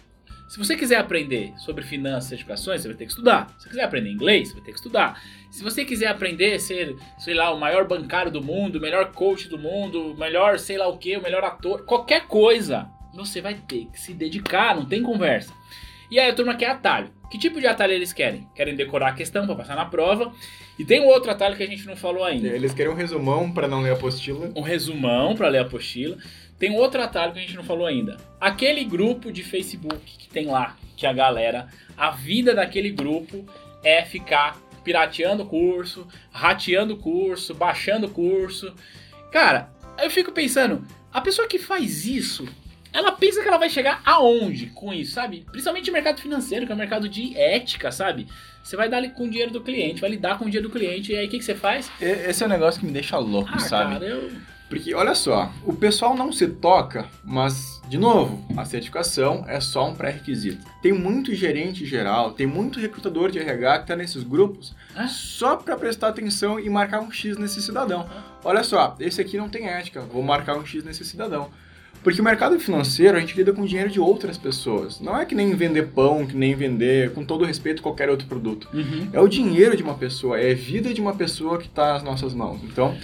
Se 0.49 0.59
você 0.59 0.77
quiser 0.77 0.99
aprender 0.99 1.53
sobre 1.59 1.85
finanças 1.85 2.27
e 2.27 2.29
certificações, 2.31 2.83
você 2.83 2.89
vai 2.89 2.97
ter 2.97 3.05
que 3.05 3.11
estudar. 3.11 3.49
Se 3.57 3.65
você 3.65 3.69
quiser 3.69 3.85
aprender 3.85 4.11
inglês, 4.11 4.49
você 4.49 4.55
vai 4.55 4.65
ter 4.65 4.71
que 4.73 4.79
estudar. 4.79 5.23
Se 5.51 5.63
você 5.63 5.85
quiser 5.85 6.07
aprender 6.07 6.55
a 6.55 6.59
ser, 6.59 6.97
sei 7.19 7.35
lá, 7.35 7.53
o 7.53 7.59
maior 7.59 7.87
bancário 7.87 8.31
do 8.31 8.43
mundo, 8.43 8.77
o 8.77 8.81
melhor 8.81 9.13
coach 9.13 9.49
do 9.49 9.59
mundo, 9.59 10.13
o 10.13 10.17
melhor 10.17 10.59
sei 10.59 10.79
lá 10.79 10.89
o 10.89 10.99
que, 10.99 11.17
o 11.17 11.23
melhor 11.23 11.45
ator, 11.45 11.85
qualquer 11.85 12.27
coisa, 12.27 12.89
você 13.15 13.41
vai 13.41 13.55
ter 13.55 13.87
que 13.87 14.01
se 14.01 14.15
dedicar, 14.15 14.75
não 14.75 14.87
tem 14.87 15.03
conversa. 15.03 15.53
E 16.11 16.19
aí 16.19 16.29
a 16.29 16.35
turma 16.35 16.57
quer 16.57 16.71
atalho. 16.71 17.11
Que 17.31 17.39
tipo 17.39 17.61
de 17.61 17.67
atalho 17.67 17.93
eles 17.93 18.13
querem? 18.13 18.49
Querem 18.55 18.75
decorar 18.75 19.11
a 19.11 19.13
questão 19.13 19.47
para 19.47 19.55
passar 19.55 19.77
na 19.77 19.85
prova. 19.85 20.33
E 20.77 20.85
tem 20.85 21.01
um 21.01 21.07
outro 21.07 21.31
atalho 21.31 21.57
que 21.57 21.63
a 21.63 21.67
gente 21.67 21.87
não 21.87 21.95
falou 21.95 22.25
ainda. 22.25 22.49
Eles 22.49 22.75
querem 22.75 22.91
um 22.91 22.97
resumão 22.97 23.53
para 23.53 23.69
não 23.69 23.81
ler 23.81 23.91
a 23.91 23.93
apostila. 23.93 24.51
Um 24.57 24.63
resumão 24.63 25.37
para 25.37 25.49
ler 25.49 25.59
a 25.59 25.63
apostila. 25.63 26.17
Tem 26.59 26.71
um 26.71 26.77
outro 26.77 27.01
atalho 27.01 27.33
que 27.33 27.39
a 27.39 27.43
gente 27.43 27.55
não 27.55 27.63
falou 27.63 27.87
ainda. 27.87 28.17
Aquele 28.41 28.85
grupo 28.85 29.31
de 29.31 29.45
Facebook 29.45 30.19
que 30.19 30.29
tem 30.29 30.47
lá, 30.47 30.77
que 30.97 31.07
a 31.07 31.13
galera, 31.13 31.69
a 31.97 32.11
vida 32.11 32.55
daquele 32.55 32.91
grupo 32.91 33.47
é 33.85 34.05
ficar 34.05 34.59
pirateando 34.83 35.45
o 35.45 35.47
curso, 35.47 36.07
rateando 36.33 36.95
o 36.95 36.97
curso, 36.97 37.55
baixando 37.55 38.09
o 38.09 38.11
curso. 38.11 38.75
Cara, 39.31 39.71
eu 40.03 40.11
fico 40.11 40.33
pensando, 40.33 40.85
a 41.13 41.21
pessoa 41.21 41.47
que 41.47 41.59
faz 41.59 42.05
isso, 42.05 42.49
ela 42.93 43.13
pensa 43.13 43.43
que 43.43 43.49
ela 43.49 43.59
vai 43.59 43.71
chegar 43.71 44.01
aonde 44.05 44.67
com 44.67 44.93
isso, 44.93 45.13
sabe? 45.13 45.45
Principalmente 45.51 45.87
no 45.89 45.93
mercado 45.93 46.21
financeiro, 46.21 46.67
que 46.67 46.73
é 46.73 46.75
um 46.75 46.79
mercado 46.79 47.09
de 47.09 47.37
ética, 47.37 47.91
sabe? 47.93 48.27
Você 48.63 48.77
vai 48.77 48.89
dar 48.89 49.03
com 49.11 49.25
o 49.25 49.31
dinheiro 49.31 49.51
do 49.53 49.61
cliente, 49.61 50.01
vai 50.01 50.11
lidar 50.11 50.39
com 50.39 50.45
o 50.45 50.49
dinheiro 50.49 50.69
do 50.69 50.73
cliente, 50.73 51.13
e 51.13 51.17
aí 51.17 51.27
o 51.27 51.29
que, 51.31 51.39
que 51.39 51.45
você 51.45 51.55
faz? 51.55 51.91
Esse 52.01 52.43
é 52.43 52.47
um 52.47 52.51
negócio 52.51 52.81
que 52.81 52.87
me 52.87 52.93
deixa 52.93 53.17
louco, 53.19 53.51
Ah, 53.53 53.59
sabe? 53.59 53.93
cara, 53.95 54.05
eu. 54.07 54.31
Porque, 54.69 54.95
olha 54.95 55.17
só, 55.17 55.53
o 55.65 55.73
pessoal 55.73 56.15
não 56.15 56.31
se 56.33 56.47
toca, 56.47 57.09
mas, 57.25 57.83
de 57.89 57.99
novo, 57.99 58.41
a 58.57 58.65
certificação 58.65 59.45
é 59.49 59.59
só 59.59 59.89
um 59.89 59.97
pré-requisito. 59.97 60.65
Tem 60.81 60.93
muito 60.93 61.35
gerente 61.35 61.85
geral, 61.85 62.31
tem 62.31 62.47
muito 62.47 62.79
recrutador 62.79 63.33
de 63.33 63.41
RH 63.41 63.79
que 63.79 63.85
está 63.85 63.97
nesses 63.97 64.23
grupos 64.23 64.73
Ah. 64.95 65.09
só 65.09 65.57
para 65.57 65.77
prestar 65.77 66.09
atenção 66.09 66.61
e 66.61 66.71
marcar 66.71 67.01
um 67.01 67.11
X 67.11 67.37
nesse 67.37 67.61
cidadão. 67.61 68.09
Olha 68.45 68.63
só, 68.63 68.95
esse 69.01 69.21
aqui 69.21 69.37
não 69.37 69.49
tem 69.49 69.67
ética, 69.67 70.03
vou 70.03 70.23
marcar 70.23 70.57
um 70.57 70.65
X 70.65 70.85
nesse 70.85 71.05
cidadão. 71.05 71.51
Porque 72.03 72.21
o 72.21 72.25
mercado 72.25 72.59
financeiro, 72.59 73.17
a 73.17 73.21
gente 73.21 73.37
lida 73.37 73.53
com 73.53 73.65
dinheiro 73.65 73.91
de 73.91 74.01
outras 74.01 74.39
pessoas. 74.39 75.01
Não 75.01 75.19
é 75.19 75.27
que 75.27 75.35
nem 75.35 75.55
vender 75.55 75.89
pão, 75.89 76.27
que 76.27 76.35
nem 76.35 76.55
vender, 76.55 77.13
com 77.13 77.25
todo 77.25 77.45
respeito, 77.45 77.83
qualquer 77.83 78.09
outro 78.09 78.27
produto. 78.27 78.69
Uhum. 78.73 79.09
É 79.13 79.21
o 79.21 79.29
dinheiro 79.29 79.77
de 79.77 79.83
uma 79.83 79.95
pessoa, 79.95 80.41
é 80.41 80.53
a 80.53 80.55
vida 80.55 80.95
de 80.95 81.01
uma 81.01 81.15
pessoa 81.15 81.59
que 81.59 81.67
está 81.67 81.95
nas 81.95 82.03
nossas 82.03 82.33
mãos. 82.33 82.61
Então, 82.65 82.97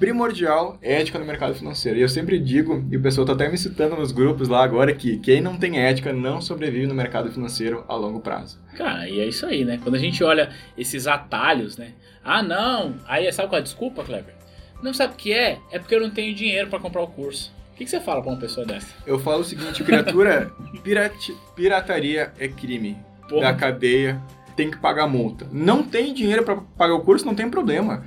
primordial 0.00 0.76
é 0.82 1.00
ética 1.00 1.18
no 1.18 1.24
mercado 1.24 1.54
financeiro. 1.54 1.98
E 1.98 2.02
eu 2.02 2.08
sempre 2.08 2.38
digo, 2.40 2.84
e 2.90 2.96
o 2.96 3.00
pessoal 3.00 3.24
está 3.24 3.34
até 3.34 3.48
me 3.48 3.56
citando 3.56 3.94
nos 3.96 4.10
grupos 4.10 4.48
lá 4.48 4.64
agora, 4.64 4.92
que 4.92 5.18
quem 5.18 5.40
não 5.40 5.56
tem 5.56 5.78
ética 5.78 6.12
não 6.12 6.40
sobrevive 6.40 6.88
no 6.88 6.94
mercado 6.94 7.30
financeiro 7.30 7.84
a 7.86 7.94
longo 7.94 8.18
prazo. 8.18 8.58
Cara, 8.76 9.08
e 9.08 9.20
é 9.20 9.26
isso 9.26 9.46
aí, 9.46 9.64
né? 9.64 9.78
Quando 9.80 9.94
a 9.94 10.00
gente 10.00 10.24
olha 10.24 10.50
esses 10.76 11.06
atalhos, 11.06 11.76
né? 11.76 11.92
Ah, 12.24 12.42
não. 12.42 12.96
Aí 13.06 13.30
sabe 13.32 13.48
qual 13.48 13.58
é 13.58 13.60
a 13.60 13.64
desculpa, 13.64 14.02
Kleber? 14.02 14.34
Não 14.82 14.92
sabe 14.92 15.14
o 15.14 15.16
que 15.16 15.32
é? 15.32 15.58
É 15.70 15.78
porque 15.78 15.94
eu 15.94 16.00
não 16.00 16.10
tenho 16.10 16.34
dinheiro 16.34 16.68
para 16.68 16.80
comprar 16.80 17.02
o 17.02 17.06
curso. 17.06 17.54
O 17.74 17.76
que, 17.76 17.84
que 17.84 17.90
você 17.90 18.00
fala 18.00 18.22
pra 18.22 18.30
uma 18.30 18.38
pessoa 18.40 18.64
dessa? 18.64 18.86
Eu 19.04 19.18
falo 19.18 19.40
o 19.40 19.44
seguinte, 19.44 19.82
criatura, 19.82 20.52
pirati- 20.82 21.36
pirataria 21.56 22.32
é 22.38 22.46
crime. 22.48 22.96
Porra. 23.28 23.42
Da 23.42 23.54
cadeia, 23.54 24.20
tem 24.54 24.70
que 24.70 24.76
pagar 24.76 25.06
multa. 25.08 25.46
Não 25.50 25.82
tem 25.82 26.14
dinheiro 26.14 26.44
para 26.44 26.56
pagar 26.78 26.94
o 26.94 27.00
curso, 27.00 27.26
não 27.26 27.34
tem 27.34 27.48
problema. 27.50 28.04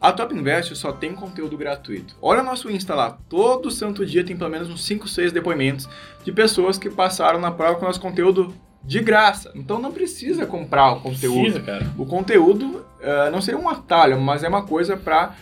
A 0.00 0.12
Top 0.12 0.34
Invest 0.34 0.74
só 0.76 0.92
tem 0.92 1.14
conteúdo 1.14 1.56
gratuito. 1.56 2.16
Olha 2.20 2.40
o 2.42 2.44
nosso 2.44 2.70
Insta 2.70 2.94
lá. 2.94 3.16
Todo 3.28 3.70
santo 3.70 4.04
dia 4.04 4.24
tem 4.24 4.36
pelo 4.36 4.50
menos 4.50 4.68
uns 4.68 4.84
5, 4.84 5.06
6 5.08 5.32
depoimentos 5.32 5.88
de 6.24 6.32
pessoas 6.32 6.76
que 6.78 6.90
passaram 6.90 7.38
na 7.40 7.50
prova 7.50 7.78
com 7.78 7.86
nosso 7.86 8.00
conteúdo 8.00 8.54
de 8.82 9.00
graça. 9.00 9.52
Então 9.54 9.78
não 9.78 9.92
precisa 9.92 10.46
comprar 10.46 10.92
o 10.92 11.00
conteúdo. 11.00 11.40
Precisa, 11.40 11.60
cara. 11.60 11.86
O 11.96 12.04
conteúdo 12.06 12.84
eh, 13.00 13.30
não 13.30 13.40
seria 13.40 13.58
um 13.60 13.68
atalho, 13.68 14.20
mas 14.20 14.42
é 14.44 14.48
uma 14.48 14.64
coisa 14.64 14.96
para 14.96 15.34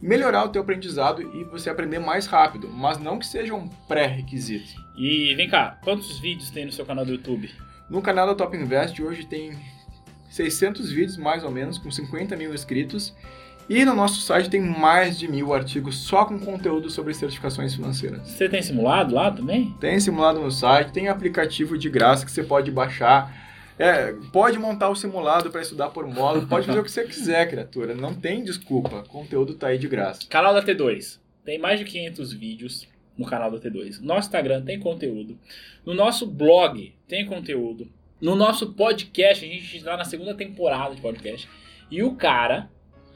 melhorar 0.00 0.44
o 0.44 0.48
teu 0.48 0.62
aprendizado 0.62 1.22
e 1.22 1.44
você 1.44 1.70
aprender 1.70 1.98
mais 1.98 2.26
rápido, 2.26 2.68
mas 2.68 2.98
não 2.98 3.18
que 3.18 3.26
seja 3.26 3.54
um 3.54 3.68
pré-requisito. 3.88 4.74
E 4.96 5.34
vem 5.34 5.48
cá, 5.48 5.78
quantos 5.82 6.18
vídeos 6.18 6.50
tem 6.50 6.64
no 6.64 6.72
seu 6.72 6.84
canal 6.84 7.04
do 7.04 7.12
YouTube? 7.12 7.50
No 7.88 8.02
canal 8.02 8.26
da 8.26 8.34
Top 8.34 8.56
Invest 8.56 9.00
hoje 9.02 9.26
tem 9.26 9.56
600 10.30 10.90
vídeos 10.90 11.16
mais 11.16 11.44
ou 11.44 11.50
menos, 11.50 11.78
com 11.78 11.90
50 11.90 12.36
mil 12.36 12.52
inscritos. 12.54 13.14
E 13.68 13.84
no 13.84 13.94
nosso 13.94 14.20
site 14.20 14.48
tem 14.48 14.60
mais 14.60 15.18
de 15.18 15.26
mil 15.26 15.52
artigos 15.52 15.96
só 15.96 16.24
com 16.24 16.38
conteúdo 16.38 16.88
sobre 16.88 17.12
certificações 17.12 17.74
financeiras. 17.74 18.22
Você 18.28 18.48
tem 18.48 18.62
simulado 18.62 19.14
lá 19.14 19.30
também? 19.30 19.74
Tem 19.80 19.98
simulado 19.98 20.40
no 20.40 20.52
site, 20.52 20.92
tem 20.92 21.08
aplicativo 21.08 21.76
de 21.76 21.90
graça 21.90 22.24
que 22.24 22.30
você 22.30 22.44
pode 22.44 22.70
baixar. 22.70 23.45
É, 23.78 24.14
pode 24.32 24.58
montar 24.58 24.88
o 24.88 24.96
simulado 24.96 25.50
para 25.50 25.60
estudar 25.60 25.90
por 25.90 26.06
módulo, 26.06 26.46
pode 26.46 26.66
fazer 26.66 26.78
o 26.78 26.84
que 26.84 26.90
você 26.90 27.04
quiser, 27.04 27.48
criatura. 27.48 27.94
Não 27.94 28.14
tem 28.14 28.42
desculpa, 28.42 28.96
o 29.00 29.08
conteúdo 29.08 29.54
tá 29.54 29.68
aí 29.68 29.78
de 29.78 29.86
graça. 29.86 30.26
Canal 30.28 30.54
da 30.54 30.62
T2. 30.62 31.18
Tem 31.44 31.58
mais 31.58 31.78
de 31.78 31.84
500 31.84 32.32
vídeos 32.32 32.88
no 33.16 33.26
canal 33.26 33.50
da 33.50 33.58
T2. 33.58 34.00
Nosso 34.00 34.28
Instagram 34.28 34.62
tem 34.62 34.80
conteúdo. 34.80 35.38
No 35.84 35.94
nosso 35.94 36.26
blog 36.26 36.94
tem 37.06 37.26
conteúdo. 37.26 37.88
No 38.20 38.34
nosso 38.34 38.72
podcast, 38.72 39.44
a 39.44 39.48
gente 39.48 39.76
está 39.76 39.96
na 39.96 40.04
segunda 40.04 40.34
temporada 40.34 40.94
de 40.94 41.00
podcast. 41.00 41.48
E 41.90 42.02
o 42.02 42.14
cara 42.14 42.70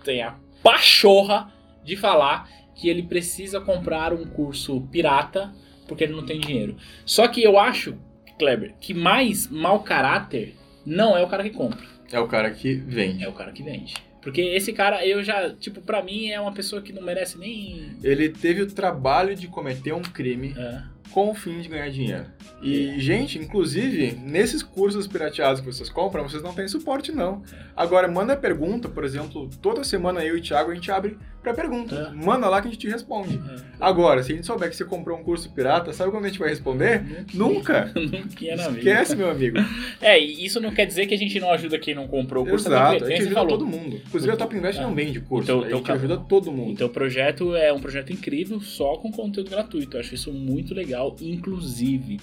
tem 0.04 0.22
a 0.22 0.36
pachorra 0.62 1.52
de 1.82 1.96
falar 1.96 2.48
que 2.74 2.88
ele 2.88 3.02
precisa 3.02 3.60
comprar 3.60 4.12
um 4.12 4.26
curso 4.26 4.80
pirata 4.92 5.52
porque 5.88 6.04
ele 6.04 6.14
não 6.14 6.24
tem 6.24 6.38
dinheiro. 6.38 6.76
Só 7.04 7.26
que 7.26 7.42
eu 7.42 7.58
acho, 7.58 7.98
Kleber, 8.40 8.74
que 8.80 8.94
mais 8.94 9.46
mau 9.48 9.80
caráter 9.82 10.54
não 10.86 11.16
é 11.16 11.22
o 11.22 11.28
cara 11.28 11.42
que 11.44 11.50
compra, 11.50 11.84
É 12.10 12.18
o 12.18 12.26
cara 12.26 12.50
que 12.50 12.74
vende. 12.74 13.22
é 13.22 13.28
o 13.28 13.32
cara 13.32 13.52
que 13.52 13.62
vende. 13.62 13.94
Porque 14.22 14.40
esse 14.40 14.72
cara, 14.72 15.06
eu 15.06 15.22
já, 15.22 15.50
tipo, 15.54 15.80
pra 15.80 16.02
mim 16.02 16.28
é 16.28 16.38
uma 16.40 16.52
pessoa 16.52 16.82
que 16.82 16.92
não 16.92 17.02
merece 17.02 17.38
nem. 17.38 17.92
Ele 18.02 18.28
teve 18.28 18.60
o 18.62 18.66
trabalho 18.66 19.34
de 19.34 19.46
cometer 19.48 19.92
um 19.94 20.02
crime 20.02 20.54
É. 20.58 20.82
com 21.10 21.30
o 21.30 21.34
fim 21.34 21.60
de 21.60 21.68
ganhar 21.68 21.88
dinheiro. 21.90 22.26
E, 22.62 23.00
gente, 23.00 23.38
inclusive, 23.38 24.12
nesses 24.22 24.62
cursos 24.62 25.06
pirateados 25.06 25.60
que 25.60 25.66
vocês 25.66 25.88
compram, 25.88 26.28
vocês 26.28 26.42
não 26.42 26.52
têm 26.52 26.68
suporte, 26.68 27.12
não. 27.12 27.42
Agora, 27.74 28.06
manda 28.08 28.36
pergunta, 28.36 28.88
por 28.90 29.04
exemplo, 29.04 29.48
toda 29.62 29.82
semana 29.84 30.22
eu 30.22 30.36
e 30.36 30.40
o 30.40 30.42
Thiago 30.42 30.70
a 30.70 30.74
gente 30.74 30.90
abre 30.92 31.16
pra 31.42 31.54
pergunta. 31.54 31.94
É. 31.94 32.24
Manda 32.24 32.48
lá 32.48 32.60
que 32.60 32.68
a 32.68 32.70
gente 32.70 32.80
te 32.80 32.88
responde. 32.88 33.36
É. 33.50 33.56
Agora, 33.80 34.22
se 34.22 34.32
a 34.32 34.34
gente 34.36 34.46
souber 34.46 34.68
que 34.68 34.76
você 34.76 34.84
comprou 34.84 35.18
um 35.18 35.22
curso 35.22 35.50
pirata, 35.52 35.92
sabe 35.92 36.10
quando 36.10 36.24
a 36.24 36.28
gente 36.28 36.38
vai 36.38 36.48
responder? 36.50 37.24
Nunca! 37.34 37.90
Nunca 37.94 38.44
ia 38.44 38.56
na 38.56 38.68
vida. 38.68 38.78
Esquece, 38.78 39.16
meu 39.16 39.30
amigo. 39.30 39.58
É, 40.02 40.18
e 40.18 40.44
isso 40.44 40.60
não 40.60 40.70
quer 40.72 40.86
dizer 40.86 41.06
que 41.06 41.14
a 41.14 41.18
gente 41.18 41.38
não 41.38 41.50
ajuda 41.52 41.78
quem 41.78 41.94
não 41.94 42.08
comprou 42.08 42.44
o 42.44 42.48
curso. 42.48 42.68
Exato, 42.68 43.04
a 43.04 43.08
gente 43.08 43.20
ajuda 43.22 43.34
falou. 43.34 43.50
todo 43.58 43.66
mundo. 43.66 44.00
Inclusive, 44.06 44.32
a 44.32 44.36
Top 44.36 44.56
Invest 44.56 44.78
É. 44.80 44.82
não 44.82 44.94
vende 44.94 45.20
curso, 45.20 45.44
Então, 45.44 45.62
a 45.62 45.66
então, 45.66 45.78
gente 45.78 45.86
cara, 45.86 45.98
ajuda 45.98 46.16
todo 46.18 46.50
mundo. 46.52 46.72
O 46.72 46.76
teu 46.76 46.88
projeto 46.88 47.54
é 47.54 47.72
um 47.72 47.80
projeto 47.80 48.12
incrível, 48.12 48.60
só 48.60 48.96
com 48.96 49.10
conteúdo 49.12 49.50
gratuito. 49.50 49.96
Eu 49.96 50.00
acho 50.00 50.14
isso 50.14 50.32
muito 50.32 50.74
legal, 50.74 51.14
inclusive. 51.20 52.18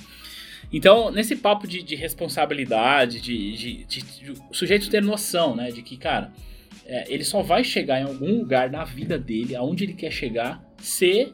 Então, 0.73 1.11
nesse 1.11 1.35
papo 1.35 1.67
de, 1.67 1.81
de 1.83 1.95
responsabilidade, 1.95 3.21
de, 3.21 3.55
de- 3.57 3.83
de- 3.85 4.01
de 4.01 4.31
o 4.49 4.53
sujeito 4.53 4.89
ter 4.89 5.01
noção, 5.01 5.55
né? 5.55 5.71
De 5.71 5.81
que, 5.81 5.95
cara, 5.97 6.31
é, 6.87 7.13
ele 7.13 7.23
só 7.23 7.41
vai 7.41 7.63
chegar 7.63 7.99
em 7.99 8.05
algum 8.05 8.39
lugar 8.39 8.71
na 8.71 8.85
vida 8.85 9.19
dele, 9.19 9.55
aonde 9.55 9.83
ele 9.83 9.93
quer 9.93 10.11
chegar, 10.11 10.63
se 10.77 11.33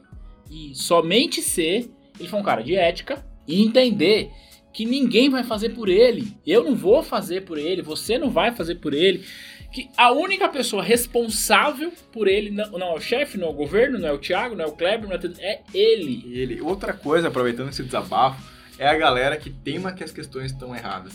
e 0.50 0.74
somente 0.74 1.42
se 1.42 1.92
ele 2.20 2.30
for 2.30 2.38
um 2.38 2.44
cara 2.44 2.64
de 2.64 2.76
ética 2.76 3.24
e 3.48 3.62
entender 3.62 4.32
que 4.74 4.86
ninguém 4.86 5.30
vai 5.30 5.44
fazer 5.44 5.70
por 5.70 5.88
ele. 5.88 6.36
Eu 6.46 6.64
não 6.64 6.76
vou 6.76 7.04
fazer 7.04 7.42
por 7.42 7.58
ele, 7.58 7.84
você 7.84 8.18
não 8.18 8.32
vai 8.32 8.52
fazer 8.52 8.76
por 8.76 8.94
ele. 8.94 9.24
Que 9.72 9.90
a 9.96 10.12
única 10.12 10.50
pessoa 10.50 10.84
responsável 10.84 11.92
por 12.12 12.28
ele 12.28 12.50
não, 12.50 12.72
não 12.72 12.88
é 12.88 12.94
o 12.94 13.00
chefe, 13.00 13.38
não 13.38 13.48
é 13.48 13.50
o 13.52 13.54
governo, 13.54 14.00
não 14.00 14.08
é 14.08 14.12
o 14.12 14.18
Thiago, 14.18 14.56
não 14.56 14.66
é 14.66 14.68
o 14.68 14.72
Kleber, 14.72 15.08
não 15.08 15.16
é, 15.16 15.20
é 15.40 15.62
ele. 15.74 16.24
Ele, 16.36 16.62
outra 16.62 16.94
coisa, 16.94 17.28
aproveitando 17.28 17.70
esse 17.70 17.84
desabafo, 17.84 18.44
é 18.80 18.88
a 18.88 18.98
galera 18.98 19.38
que 19.38 19.52
teima 19.52 19.94
que 19.94 20.04
as 20.04 20.12
questões 20.12 20.52
estão 20.52 20.76
erradas. 20.76 21.14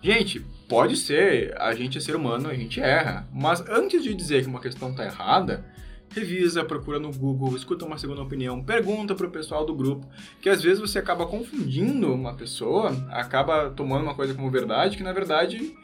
Gente, 0.00 0.40
pode 0.68 0.96
ser, 0.96 1.54
a 1.60 1.74
gente 1.74 1.98
é 1.98 2.00
ser 2.00 2.14
humano, 2.14 2.48
a 2.48 2.54
gente 2.54 2.80
erra, 2.80 3.28
mas 3.32 3.60
antes 3.68 4.02
de 4.02 4.14
dizer 4.14 4.42
que 4.42 4.48
uma 4.48 4.60
questão 4.60 4.90
está 4.90 5.04
errada, 5.04 5.64
revisa, 6.10 6.64
procura 6.64 6.98
no 6.98 7.12
Google, 7.12 7.56
escuta 7.56 7.84
uma 7.84 7.98
segunda 7.98 8.22
opinião, 8.22 8.62
pergunta 8.62 9.14
pro 9.14 9.30
pessoal 9.30 9.66
do 9.66 9.74
grupo, 9.74 10.08
que 10.40 10.48
às 10.48 10.62
vezes 10.62 10.78
você 10.78 10.98
acaba 10.98 11.26
confundindo 11.26 12.12
uma 12.12 12.34
pessoa, 12.34 12.90
acaba 13.10 13.70
tomando 13.70 14.04
uma 14.04 14.14
coisa 14.14 14.34
como 14.34 14.50
verdade, 14.50 14.96
que 14.96 15.02
na 15.02 15.12
verdade 15.12 15.74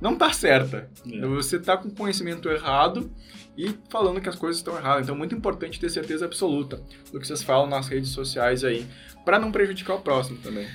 não 0.00 0.16
tá 0.16 0.32
certa. 0.32 0.88
É. 1.10 1.26
Você 1.26 1.58
tá 1.58 1.76
com 1.76 1.90
conhecimento 1.90 2.48
errado 2.48 3.10
e 3.56 3.74
falando 3.88 4.20
que 4.20 4.28
as 4.28 4.36
coisas 4.36 4.58
estão 4.58 4.76
erradas. 4.76 5.04
Então 5.04 5.14
é 5.14 5.18
muito 5.18 5.34
importante 5.34 5.80
ter 5.80 5.90
certeza 5.90 6.24
absoluta 6.24 6.82
do 7.12 7.18
que 7.18 7.26
vocês 7.26 7.42
falam 7.42 7.66
nas 7.66 7.88
redes 7.88 8.10
sociais 8.10 8.64
aí, 8.64 8.86
para 9.24 9.38
não 9.38 9.50
prejudicar 9.50 9.94
o 9.94 10.00
próximo 10.00 10.38
também. 10.38 10.66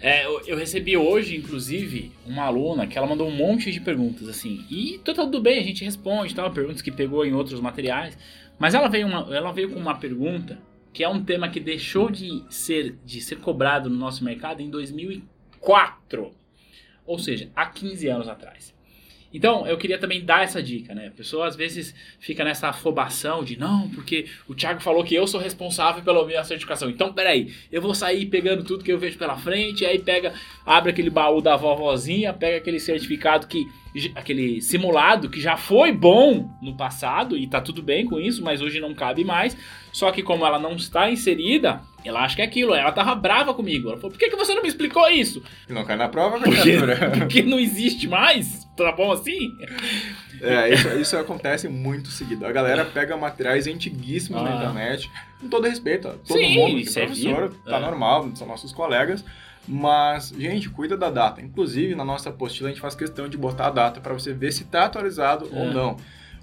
É, 0.00 0.24
eu, 0.24 0.40
eu 0.46 0.56
recebi 0.56 0.96
hoje, 0.96 1.36
inclusive, 1.36 2.10
uma 2.26 2.44
aluna 2.44 2.86
que 2.86 2.96
ela 2.96 3.06
mandou 3.06 3.28
um 3.28 3.34
monte 3.34 3.70
de 3.70 3.80
perguntas, 3.80 4.28
assim. 4.28 4.64
E 4.70 4.98
tá 5.04 5.12
tudo 5.12 5.42
bem, 5.42 5.58
a 5.58 5.62
gente 5.62 5.84
responde, 5.84 6.34
tal, 6.34 6.50
perguntas 6.50 6.80
que 6.80 6.90
pegou 6.90 7.24
em 7.24 7.34
outros 7.34 7.60
materiais. 7.60 8.16
Mas 8.58 8.74
ela 8.74 8.88
veio, 8.88 9.06
uma, 9.06 9.34
ela 9.34 9.52
veio 9.52 9.70
com 9.70 9.78
uma 9.78 9.98
pergunta 9.98 10.58
que 10.92 11.04
é 11.04 11.08
um 11.08 11.22
tema 11.22 11.48
que 11.48 11.60
deixou 11.60 12.10
de 12.10 12.42
ser, 12.48 12.96
de 13.04 13.20
ser 13.20 13.36
cobrado 13.36 13.88
no 13.88 13.96
nosso 13.96 14.24
mercado 14.24 14.60
em 14.60 14.70
2004. 14.70 16.32
Ou 17.06 17.18
seja, 17.18 17.50
há 17.54 17.66
15 17.66 18.08
anos 18.08 18.28
atrás. 18.28 18.74
Então, 19.32 19.66
eu 19.66 19.76
queria 19.78 19.98
também 19.98 20.24
dar 20.24 20.42
essa 20.42 20.62
dica, 20.62 20.94
né? 20.94 21.08
A 21.08 21.10
pessoa 21.12 21.46
às 21.46 21.54
vezes 21.54 21.94
fica 22.18 22.44
nessa 22.44 22.68
afobação 22.68 23.44
de 23.44 23.58
não, 23.58 23.88
porque 23.90 24.26
o 24.48 24.54
Thiago 24.54 24.80
falou 24.80 25.04
que 25.04 25.14
eu 25.14 25.26
sou 25.26 25.40
responsável 25.40 26.02
pela 26.02 26.26
minha 26.26 26.42
certificação. 26.42 26.90
Então, 26.90 27.12
peraí, 27.12 27.52
eu 27.70 27.80
vou 27.80 27.94
sair 27.94 28.26
pegando 28.26 28.64
tudo 28.64 28.82
que 28.82 28.92
eu 28.92 28.98
vejo 28.98 29.18
pela 29.18 29.36
frente, 29.36 29.86
aí 29.86 29.98
pega, 29.98 30.34
abre 30.66 30.90
aquele 30.90 31.10
baú 31.10 31.40
da 31.40 31.56
vovozinha, 31.56 32.32
pega 32.32 32.56
aquele 32.56 32.80
certificado 32.80 33.46
que. 33.46 33.64
Aquele 34.14 34.60
simulado 34.60 35.28
que 35.28 35.40
já 35.40 35.56
foi 35.56 35.90
bom 35.92 36.48
no 36.62 36.76
passado 36.76 37.36
e 37.36 37.46
tá 37.46 37.60
tudo 37.60 37.82
bem 37.82 38.06
com 38.06 38.20
isso, 38.20 38.42
mas 38.42 38.60
hoje 38.60 38.78
não 38.80 38.94
cabe 38.94 39.24
mais. 39.24 39.56
Só 39.92 40.12
que 40.12 40.22
como 40.22 40.46
ela 40.46 40.58
não 40.58 40.76
está 40.76 41.10
inserida, 41.10 41.80
ela 42.04 42.20
acha 42.24 42.36
que 42.36 42.42
é 42.42 42.44
aquilo. 42.44 42.72
Ela 42.74 42.92
tava 42.92 43.14
brava 43.16 43.52
comigo. 43.52 43.88
Ela 43.88 43.96
falou: 43.96 44.12
por 44.12 44.18
que, 44.18 44.30
que 44.30 44.36
você 44.36 44.54
não 44.54 44.62
me 44.62 44.68
explicou 44.68 45.08
isso? 45.08 45.42
Não 45.68 45.84
cai 45.84 45.96
na 45.96 46.08
prova, 46.08 46.38
Porque, 46.38 46.76
porque 47.18 47.42
não 47.42 47.58
existe 47.58 48.06
mais? 48.06 48.64
Tá 48.76 48.92
bom 48.92 49.10
assim? 49.10 49.50
É, 50.40 50.72
isso, 50.72 50.88
isso 51.00 51.16
acontece 51.16 51.68
muito 51.68 52.08
seguido. 52.10 52.46
A 52.46 52.52
galera 52.52 52.84
pega 52.84 53.16
materiais 53.16 53.66
antiguíssimos 53.66 54.40
na 54.42 54.52
Ah. 54.52 54.56
internet, 54.56 55.10
com 55.40 55.48
todo 55.48 55.66
respeito, 55.66 56.08
todo 56.26 56.38
Sim, 56.38 56.54
mundo 56.54 56.82
que 56.82 56.98
é 56.98 57.02
é 57.02 57.06
professor, 57.06 57.48
vivo. 57.50 57.62
tá 57.64 57.76
É. 57.76 57.80
normal, 57.80 58.30
são 58.36 58.46
nossos 58.46 58.72
colegas, 58.72 59.24
mas, 59.72 60.34
gente, 60.36 60.68
cuida 60.68 60.96
da 60.96 61.08
data. 61.10 61.40
Inclusive, 61.40 61.94
na 61.94 62.04
nossa 62.04 62.28
apostila, 62.30 62.68
a 62.68 62.72
gente 62.72 62.80
faz 62.80 62.94
questão 62.96 63.28
de 63.28 63.36
botar 63.38 63.68
a 63.68 63.70
data 63.70 64.00
para 64.00 64.12
você 64.12 64.32
ver 64.32 64.52
se 64.52 64.64
tá 64.64 64.84
atualizado 64.86 65.48
ou 65.52 65.62
É. 65.66 65.72
não. 65.72 65.96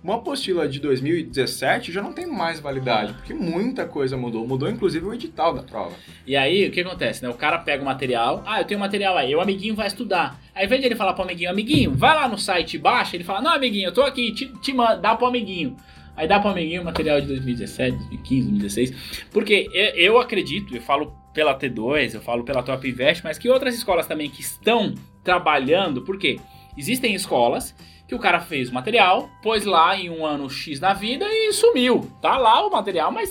Uma 0.04 0.16
apostila 0.16 0.70
de 0.70 0.80
2017 0.80 1.92
já 1.92 2.02
não 2.02 2.14
tem 2.14 2.26
mais 2.26 2.60
validade, 2.62 3.12
É. 3.12 3.14
porque 3.14 3.34
muita 3.34 3.86
coisa 3.86 4.16
mudou. 4.16 4.48
Mudou, 4.48 4.70
inclusive, 4.70 5.06
o 5.06 5.14
edital 5.14 5.54
da 5.54 5.62
prova. 5.64 5.92
E 6.26 6.36
aí, 6.38 6.68
o 6.68 6.72
que 6.72 6.80
acontece, 6.80 7.22
né? 7.22 7.28
O 7.30 7.34
cara 7.34 7.58
pega 7.58 7.82
o 7.82 7.86
material, 7.86 8.42
ah, 8.46 8.62
eu 8.62 8.66
tenho 8.66 8.80
material 8.80 9.18
aí, 9.18 9.36
o 9.36 9.42
amiguinho 9.42 9.76
vai 9.76 9.88
estudar. 9.88 10.40
Aí, 10.56 10.62
ao 10.62 10.66
invés 10.68 10.80
de 10.82 10.88
ele 10.88 10.96
falar 10.96 11.14
pro 11.14 11.24
amiguinho, 11.24 11.50
amiguinho, 11.50 11.94
vai 11.94 12.16
lá 12.16 12.30
no 12.30 12.38
site 12.38 12.76
e 12.76 12.80
baixa, 12.80 13.18
ele 13.18 13.24
fala, 13.26 13.42
não, 13.42 13.52
amiguinho, 13.52 13.88
eu 13.88 13.94
tô 13.94 14.04
aqui, 14.04 14.32
te, 14.32 14.46
te 14.62 14.72
manda, 14.72 14.96
dá 14.98 15.16
pro 15.16 15.26
amiguinho. 15.28 15.76
Aí 16.18 16.28
dá 16.28 16.40
pro 16.40 16.50
amiguinho 16.50 16.82
o 16.82 16.86
material 16.86 17.22
de 17.22 17.28
2017, 17.28 17.96
2015, 17.96 18.50
2016. 18.50 19.28
Porque 19.32 19.70
eu, 19.96 20.20
acredito, 20.20 20.76
eu 20.76 20.82
falo 20.82 21.14
pela 21.32 21.58
T2, 21.58 22.16
eu 22.16 22.22
falo 22.22 22.44
pela 22.44 22.64
Top 22.64 22.90
Invest, 22.90 23.24
mas 23.24 23.38
que 23.38 23.48
outras 23.48 23.76
escolas 23.76 24.08
também 24.08 24.28
que 24.28 24.42
estão 24.42 24.96
trabalhando, 25.24 26.02
porque 26.02 26.40
existem 26.76 27.14
escolas 27.14 27.76
que 28.08 28.16
o 28.16 28.20
cara 28.20 28.40
fez 28.40 28.70
o 28.70 28.74
material, 28.74 29.30
pôs 29.44 29.64
lá 29.64 29.96
em 29.96 30.10
um 30.10 30.26
ano 30.26 30.50
X 30.50 30.80
da 30.80 30.92
vida 30.94 31.26
e 31.30 31.54
sumiu. 31.54 32.10
Tá 32.20 32.38
lá 32.38 32.66
o 32.66 32.72
material, 32.72 33.12
mas 33.12 33.30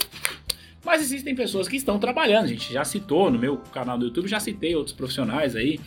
mas 0.84 1.02
existem 1.02 1.34
pessoas 1.34 1.66
que 1.66 1.76
estão 1.76 1.98
trabalhando. 1.98 2.46
Gente 2.46 2.72
já 2.72 2.84
citou 2.84 3.28
no 3.28 3.36
meu 3.40 3.56
canal 3.72 3.98
do 3.98 4.04
YouTube, 4.04 4.28
já 4.28 4.38
citei 4.38 4.76
outros 4.76 4.94
profissionais 4.94 5.56
aí. 5.56 5.80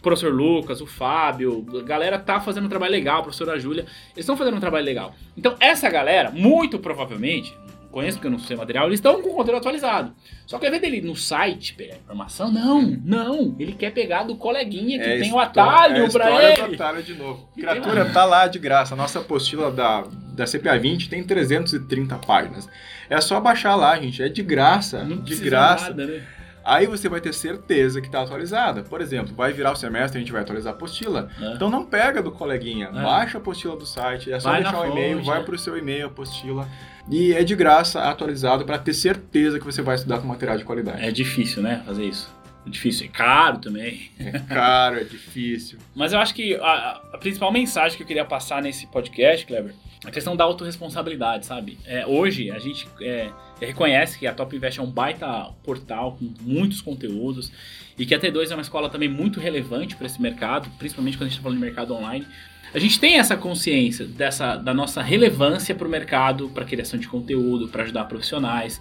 O 0.00 0.02
professor 0.02 0.32
Lucas, 0.32 0.80
o 0.80 0.86
Fábio, 0.86 1.64
a 1.78 1.82
galera 1.82 2.18
tá 2.18 2.40
fazendo 2.40 2.64
um 2.64 2.68
trabalho 2.70 2.90
legal, 2.90 3.20
a 3.20 3.22
professora 3.22 3.60
Júlia, 3.60 3.82
eles 3.82 4.20
estão 4.20 4.34
fazendo 4.34 4.56
um 4.56 4.60
trabalho 4.60 4.84
legal. 4.84 5.14
Então, 5.36 5.54
essa 5.60 5.90
galera, 5.90 6.30
muito 6.30 6.78
provavelmente, 6.78 7.54
conheço 7.90 8.16
porque 8.16 8.28
eu 8.28 8.30
não 8.30 8.38
sei 8.38 8.56
material, 8.56 8.86
eles 8.86 8.98
estão 8.98 9.20
com 9.20 9.28
o 9.28 9.34
conteúdo 9.34 9.58
atualizado. 9.58 10.14
Só 10.46 10.58
que 10.58 10.64
ao 10.64 10.70
invés 10.72 10.80
dele 10.80 11.06
no 11.06 11.14
site 11.14 11.74
pegar 11.74 11.96
informação, 11.96 12.50
não, 12.50 12.80
não. 12.82 13.54
Ele 13.58 13.72
quer 13.72 13.92
pegar 13.92 14.22
do 14.22 14.36
coleguinha 14.36 14.98
que 14.98 15.04
tem 15.04 15.32
o 15.32 15.38
atalho 15.38 16.04
é 16.04 16.08
pra 16.08 16.30
história 16.30 16.56
do 16.56 16.64
ele. 16.64 16.74
atalho 16.76 17.02
de 17.02 17.14
novo. 17.14 17.48
Criatura, 17.54 18.06
tá 18.06 18.24
lá 18.24 18.46
de 18.46 18.58
graça. 18.58 18.94
A 18.94 18.96
nossa 18.96 19.18
apostila 19.18 19.70
da, 19.70 20.04
da 20.32 20.44
CPA 20.46 20.78
20 20.78 21.10
tem 21.10 21.22
330 21.22 22.16
páginas. 22.18 22.68
É 23.08 23.20
só 23.20 23.38
baixar 23.40 23.74
lá, 23.74 24.00
gente. 24.00 24.22
É 24.22 24.28
de 24.28 24.42
graça. 24.42 25.04
Não 25.04 25.18
de 25.18 25.36
graça. 25.36 25.90
nada, 25.90 26.06
né? 26.06 26.22
Aí 26.64 26.86
você 26.86 27.08
vai 27.08 27.20
ter 27.20 27.32
certeza 27.32 28.00
que 28.00 28.06
está 28.08 28.22
atualizada. 28.22 28.82
Por 28.82 29.00
exemplo, 29.00 29.34
vai 29.34 29.52
virar 29.52 29.72
o 29.72 29.76
semestre, 29.76 30.18
a 30.18 30.20
gente 30.20 30.32
vai 30.32 30.42
atualizar 30.42 30.72
a 30.72 30.76
apostila. 30.76 31.28
É. 31.40 31.54
Então 31.54 31.70
não 31.70 31.84
pega 31.84 32.22
do 32.22 32.30
coleguinha, 32.30 32.86
É. 32.94 33.02
baixa 33.02 33.38
a 33.38 33.40
apostila 33.40 33.76
do 33.76 33.86
site, 33.86 34.32
é 34.32 34.38
só 34.38 34.50
Vai 34.50 34.62
deixar 34.62 34.80
o 34.80 34.86
e-mail, 34.92 35.16
fonte, 35.16 35.26
vai 35.26 35.38
né? 35.38 35.44
pro 35.44 35.58
seu 35.58 35.76
e-mail 35.78 36.06
apostila. 36.06 36.68
E 37.10 37.32
é 37.32 37.42
de 37.42 37.56
graça, 37.56 38.02
atualizado, 38.02 38.64
para 38.64 38.78
ter 38.78 38.92
certeza 38.94 39.58
que 39.58 39.64
você 39.64 39.82
vai 39.82 39.96
estudar 39.96 40.18
com 40.18 40.26
material 40.28 40.56
de 40.58 40.64
qualidade. 40.64 41.02
É 41.04 41.10
difícil, 41.10 41.62
né, 41.62 41.82
fazer 41.86 42.04
isso. 42.04 42.30
É 42.66 42.68
difícil, 42.70 43.06
é 43.06 43.08
caro 43.08 43.58
também. 43.58 44.10
É 44.18 44.38
caro, 44.38 44.96
é 45.00 45.04
difícil. 45.04 45.78
Mas 45.94 46.12
eu 46.12 46.18
acho 46.20 46.34
que 46.34 46.54
a, 46.56 47.00
a 47.14 47.18
principal 47.18 47.50
mensagem 47.50 47.96
que 47.96 48.02
eu 48.02 48.06
queria 48.06 48.24
passar 48.24 48.60
nesse 48.62 48.86
podcast, 48.88 49.46
Kleber, 49.46 49.72
a 50.04 50.10
questão 50.10 50.34
da 50.34 50.44
autorresponsabilidade, 50.44 51.44
sabe? 51.44 51.78
É, 51.84 52.06
hoje 52.06 52.50
a 52.50 52.58
gente 52.58 52.88
é, 53.02 53.30
reconhece 53.60 54.18
que 54.18 54.26
a 54.26 54.32
Top 54.32 54.54
Invest 54.54 54.80
é 54.80 54.82
um 54.82 54.90
baita 54.90 55.50
portal 55.62 56.16
com 56.18 56.32
muitos 56.40 56.80
conteúdos 56.80 57.52
e 57.98 58.06
que 58.06 58.14
a 58.14 58.18
T2 58.18 58.50
é 58.50 58.54
uma 58.54 58.62
escola 58.62 58.88
também 58.88 59.08
muito 59.08 59.38
relevante 59.38 59.94
para 59.94 60.06
esse 60.06 60.20
mercado, 60.20 60.70
principalmente 60.78 61.18
quando 61.18 61.26
a 61.26 61.28
gente 61.28 61.38
está 61.38 61.42
falando 61.42 61.58
de 61.58 61.64
mercado 61.64 61.94
online. 61.94 62.26
A 62.72 62.78
gente 62.78 62.98
tem 62.98 63.18
essa 63.18 63.36
consciência 63.36 64.06
dessa, 64.06 64.56
da 64.56 64.72
nossa 64.72 65.02
relevância 65.02 65.74
para 65.74 65.86
o 65.86 65.90
mercado, 65.90 66.48
para 66.48 66.64
criação 66.64 66.98
de 66.98 67.08
conteúdo, 67.08 67.68
para 67.68 67.82
ajudar 67.82 68.04
profissionais. 68.04 68.80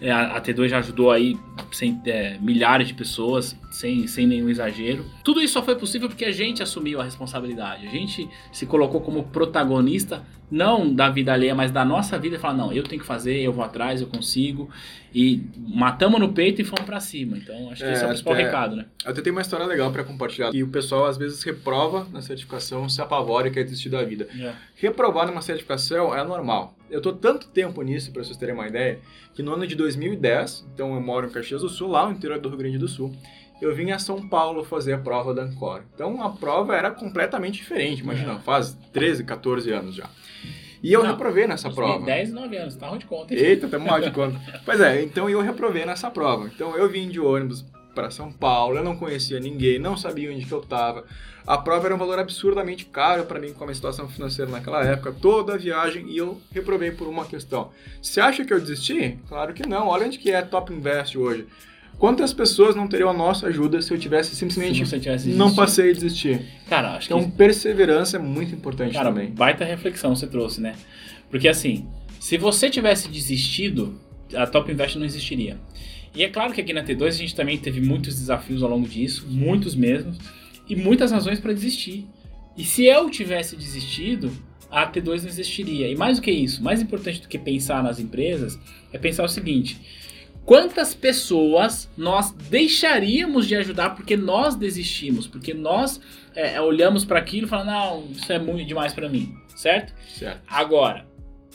É, 0.00 0.10
a, 0.10 0.36
a 0.36 0.40
T2 0.40 0.68
já 0.68 0.78
ajudou 0.78 1.10
aí 1.10 1.36
sem, 1.70 2.00
é, 2.06 2.38
milhares 2.40 2.88
de 2.88 2.94
pessoas, 2.94 3.56
sem, 3.70 4.06
sem 4.06 4.26
nenhum 4.26 4.48
exagero. 4.48 5.04
Tudo 5.22 5.40
isso 5.40 5.54
só 5.54 5.62
foi 5.62 5.76
possível 5.76 6.08
porque 6.08 6.24
a 6.24 6.32
gente 6.32 6.62
assumiu 6.62 7.00
a 7.00 7.04
responsabilidade. 7.04 7.86
A 7.86 7.90
gente 7.90 8.28
se 8.50 8.66
colocou 8.66 9.00
como 9.00 9.24
protagonista, 9.24 10.24
não 10.50 10.94
da 10.94 11.08
vida 11.10 11.32
alheia, 11.32 11.54
mas 11.54 11.70
da 11.72 11.84
nossa 11.84 12.18
vida 12.18 12.36
e 12.36 12.38
falar, 12.38 12.54
não, 12.54 12.72
eu 12.72 12.82
tenho 12.84 13.00
que 13.00 13.06
fazer, 13.06 13.40
eu 13.40 13.52
vou 13.52 13.64
atrás, 13.64 14.00
eu 14.00 14.06
consigo. 14.06 14.70
E 15.14 15.42
matamos 15.56 16.20
no 16.20 16.32
peito 16.32 16.60
e 16.60 16.64
fomos 16.64 16.84
para 16.84 17.00
cima. 17.00 17.36
Então, 17.38 17.70
acho 17.70 17.82
que 17.82 17.88
É, 17.88 17.92
esse 17.94 18.02
é 18.02 18.04
o 18.04 18.08
principal 18.10 18.34
até- 18.34 18.42
recado, 18.44 18.76
né? 18.76 18.84
Eu 19.04 19.10
até 19.10 19.22
tenho 19.22 19.34
uma 19.34 19.40
história 19.42 19.64
legal 19.66 19.90
para 19.90 20.04
compartilhar. 20.04 20.54
E 20.54 20.62
o 20.62 20.68
pessoal 20.68 21.06
às 21.06 21.16
vezes 21.16 21.42
reprova 21.42 22.06
na 22.12 22.20
certificação, 22.20 22.88
se 22.88 23.00
apavora 23.00 23.48
e 23.48 23.50
quer 23.50 23.64
desistir 23.64 23.88
da 23.88 24.02
vida. 24.04 24.28
Reprovar 24.76 25.26
numa 25.26 25.40
certificação 25.42 26.14
é 26.14 26.22
normal. 26.22 26.76
Eu 26.90 27.00
tô 27.00 27.12
tanto 27.12 27.48
tempo 27.48 27.82
nisso, 27.82 28.12
para 28.12 28.22
vocês 28.22 28.36
terem 28.36 28.54
uma 28.54 28.68
ideia, 28.68 29.00
que 29.34 29.42
no 29.42 29.52
ano 29.54 29.66
de 29.66 29.74
2010, 29.74 30.66
então 30.74 30.94
eu 30.94 31.00
moro 31.00 31.26
em 31.26 31.30
Caxias 31.30 31.62
do 31.62 31.68
Sul, 31.68 31.88
lá 31.88 32.06
no 32.08 32.12
interior 32.12 32.38
do 32.38 32.48
Rio 32.48 32.58
Grande 32.58 32.78
do 32.78 32.86
Sul, 32.86 33.12
eu 33.60 33.74
vim 33.74 33.90
a 33.90 33.98
São 33.98 34.28
Paulo 34.28 34.64
fazer 34.64 34.92
a 34.94 34.98
prova 34.98 35.32
da 35.34 35.42
Ancor. 35.42 35.82
Então 35.94 36.22
a 36.22 36.30
prova 36.30 36.74
era 36.76 36.90
completamente 36.90 37.54
diferente, 37.56 38.02
imagina, 38.02 38.34
É. 38.34 38.38
faz 38.40 38.76
13, 38.92 39.24
14 39.24 39.70
anos 39.72 39.94
já. 39.94 40.08
E 40.82 40.92
eu 40.92 41.02
Não, 41.02 41.10
reprovei 41.10 41.46
nessa 41.46 41.70
prova. 41.70 42.04
10, 42.04 42.32
9 42.32 42.56
anos, 42.56 42.76
tá 42.76 42.86
ruim 42.88 42.98
de 42.98 43.06
conta. 43.06 43.34
hein? 43.34 43.40
Eita, 43.40 43.66
tamo 43.66 43.86
mal 43.86 44.00
de 44.00 44.10
conta. 44.10 44.38
Pois 44.64 44.80
é, 44.80 45.02
então 45.02 45.28
eu 45.28 45.40
reprovei 45.40 45.84
nessa 45.86 46.10
prova. 46.10 46.46
Então 46.54 46.76
eu 46.76 46.88
vim 46.88 47.08
de 47.08 47.18
ônibus 47.18 47.64
para 47.94 48.10
São 48.10 48.30
Paulo, 48.30 48.76
eu 48.76 48.84
não 48.84 48.94
conhecia 48.94 49.40
ninguém, 49.40 49.78
não 49.78 49.96
sabia 49.96 50.30
onde 50.30 50.44
que 50.44 50.52
eu 50.52 50.60
tava. 50.60 51.04
A 51.46 51.56
prova 51.56 51.86
era 51.86 51.94
um 51.94 51.98
valor 51.98 52.18
absurdamente 52.18 52.84
caro 52.84 53.24
para 53.24 53.40
mim 53.40 53.52
com 53.54 53.64
a 53.64 53.66
minha 53.68 53.74
situação 53.74 54.06
financeira 54.08 54.50
naquela 54.50 54.84
época, 54.84 55.12
toda 55.20 55.54
a 55.54 55.56
viagem, 55.56 56.06
e 56.10 56.16
eu 56.18 56.40
reprovei 56.52 56.90
por 56.90 57.08
uma 57.08 57.24
questão. 57.24 57.70
Você 58.02 58.20
acha 58.20 58.44
que 58.44 58.52
eu 58.52 58.60
desisti? 58.60 59.18
Claro 59.28 59.54
que 59.54 59.66
não. 59.66 59.88
Olha 59.88 60.06
onde 60.06 60.18
que 60.18 60.30
é 60.30 60.42
Top 60.42 60.70
Invest 60.72 61.16
hoje. 61.16 61.46
Quantas 61.98 62.32
pessoas 62.32 62.76
não 62.76 62.86
teriam 62.86 63.08
a 63.08 63.12
nossa 63.12 63.46
ajuda 63.46 63.80
se 63.80 63.92
eu 63.92 63.98
tivesse 63.98 64.36
simplesmente 64.36 64.84
tivesse 64.84 65.30
não 65.30 65.54
passei 65.54 65.90
a 65.90 65.92
desistir? 65.94 66.44
Cara, 66.68 66.94
acho 66.96 67.06
Então 67.06 67.24
que 67.24 67.36
perseverança 67.36 68.16
é 68.16 68.20
muito 68.20 68.54
importante 68.54 68.92
Cara, 68.92 69.08
também. 69.08 69.30
baita 69.30 69.64
reflexão 69.64 70.14
você 70.14 70.26
trouxe, 70.26 70.60
né? 70.60 70.74
Porque 71.30 71.48
assim, 71.48 71.86
se 72.20 72.36
você 72.36 72.68
tivesse 72.68 73.08
desistido, 73.08 73.98
a 74.34 74.46
Top 74.46 74.70
Invest 74.70 74.98
não 74.98 75.06
existiria. 75.06 75.58
E 76.14 76.22
é 76.22 76.28
claro 76.28 76.52
que 76.52 76.60
aqui 76.60 76.72
na 76.72 76.82
T2 76.82 77.06
a 77.06 77.10
gente 77.10 77.34
também 77.34 77.58
teve 77.58 77.80
muitos 77.80 78.18
desafios 78.18 78.62
ao 78.62 78.70
longo 78.70 78.88
disso, 78.88 79.26
muitos 79.28 79.74
mesmos, 79.74 80.18
e 80.68 80.74
muitas 80.74 81.12
razões 81.12 81.38
para 81.38 81.52
desistir. 81.52 82.06
E 82.56 82.64
se 82.64 82.84
eu 82.84 83.08
tivesse 83.10 83.54
desistido, 83.54 84.32
a 84.70 84.90
T2 84.90 85.22
não 85.22 85.28
existiria. 85.28 85.88
E 85.88 85.94
mais 85.94 86.18
do 86.18 86.22
que 86.22 86.30
isso, 86.30 86.62
mais 86.62 86.80
importante 86.80 87.20
do 87.20 87.28
que 87.28 87.38
pensar 87.38 87.82
nas 87.82 88.00
empresas, 88.00 88.58
é 88.92 88.98
pensar 88.98 89.24
o 89.24 89.28
seguinte: 89.28 89.78
quantas 90.46 90.94
pessoas 90.94 91.90
nós 91.96 92.30
deixaríamos 92.30 93.46
de 93.48 93.56
ajudar 93.56 93.90
porque 93.90 94.16
nós 94.16 94.54
desistimos, 94.54 95.26
porque 95.26 95.52
nós 95.52 96.00
é, 96.34 96.58
olhamos 96.60 97.04
para 97.04 97.18
aquilo 97.18 97.46
e 97.46 97.50
falamos, 97.50 97.72
não, 97.72 98.10
isso 98.12 98.32
é 98.32 98.38
muito 98.38 98.66
demais 98.66 98.94
para 98.94 99.08
mim, 99.08 99.36
certo? 99.56 99.92
Certo. 100.08 100.40
Agora, 100.46 101.04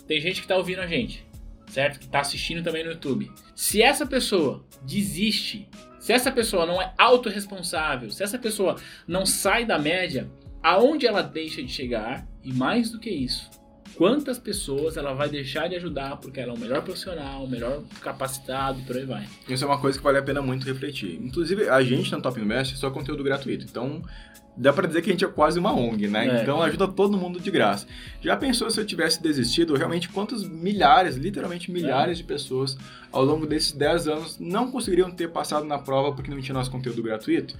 tem 0.05 0.19
gente 0.19 0.41
que 0.41 0.47
tá 0.47 0.57
ouvindo 0.57 0.81
a 0.81 0.87
gente, 0.87 1.25
certo? 1.67 1.99
Que 1.99 2.07
tá 2.07 2.19
assistindo 2.19 2.61
também 2.61 2.83
no 2.83 2.91
YouTube. 2.91 3.31
Se 3.55 3.81
essa 3.81 4.05
pessoa 4.05 4.65
desiste, 4.83 5.69
se 5.97 6.11
essa 6.11 6.31
pessoa 6.31 6.65
não 6.65 6.81
é 6.81 6.93
autorresponsável, 6.97 8.11
se 8.11 8.21
essa 8.21 8.37
pessoa 8.37 8.75
não 9.07 9.25
sai 9.25 9.63
da 9.63 9.79
média, 9.79 10.29
aonde 10.61 11.07
ela 11.07 11.21
deixa 11.21 11.63
de 11.63 11.71
chegar? 11.71 12.27
E 12.43 12.51
mais 12.51 12.89
do 12.89 12.99
que 12.99 13.09
isso, 13.09 13.49
quantas 14.01 14.39
pessoas 14.39 14.97
ela 14.97 15.13
vai 15.13 15.29
deixar 15.29 15.69
de 15.69 15.75
ajudar 15.75 16.17
porque 16.17 16.39
ela 16.39 16.53
é 16.53 16.55
o 16.55 16.59
melhor 16.59 16.81
profissional, 16.81 17.43
o 17.43 17.47
melhor 17.47 17.83
capacitado 18.01 18.79
e 18.79 18.81
por 18.81 18.97
aí 18.97 19.05
vai. 19.05 19.27
Isso 19.47 19.63
é 19.63 19.67
uma 19.67 19.79
coisa 19.79 19.95
que 19.95 20.03
vale 20.03 20.17
a 20.17 20.23
pena 20.23 20.41
muito 20.41 20.65
refletir. 20.65 21.19
Inclusive, 21.21 21.69
a 21.69 21.83
gente 21.83 22.11
na 22.11 22.19
Top 22.19 22.41
Invest 22.41 22.73
é 22.73 22.77
só 22.77 22.89
conteúdo 22.89 23.23
gratuito. 23.23 23.63
Então, 23.63 24.01
dá 24.57 24.73
pra 24.73 24.87
dizer 24.87 25.03
que 25.03 25.11
a 25.11 25.13
gente 25.13 25.23
é 25.23 25.27
quase 25.27 25.59
uma 25.59 25.71
ONG, 25.71 26.07
né? 26.07 26.39
É. 26.39 26.41
Então, 26.41 26.59
ajuda 26.63 26.87
todo 26.87 27.15
mundo 27.15 27.39
de 27.39 27.51
graça. 27.51 27.85
Já 28.19 28.35
pensou 28.35 28.71
se 28.71 28.79
eu 28.79 28.85
tivesse 28.87 29.21
desistido? 29.21 29.75
Realmente, 29.75 30.09
quantos 30.09 30.49
milhares, 30.49 31.15
literalmente 31.15 31.71
milhares 31.71 32.17
de 32.17 32.23
pessoas 32.23 32.75
ao 33.11 33.23
longo 33.23 33.45
desses 33.45 33.71
10 33.71 34.07
anos 34.07 34.39
não 34.39 34.71
conseguiriam 34.71 35.11
ter 35.11 35.29
passado 35.29 35.63
na 35.63 35.77
prova 35.77 36.11
porque 36.11 36.31
não 36.31 36.41
tinha 36.41 36.55
nosso 36.55 36.71
conteúdo 36.71 37.03
gratuito? 37.03 37.55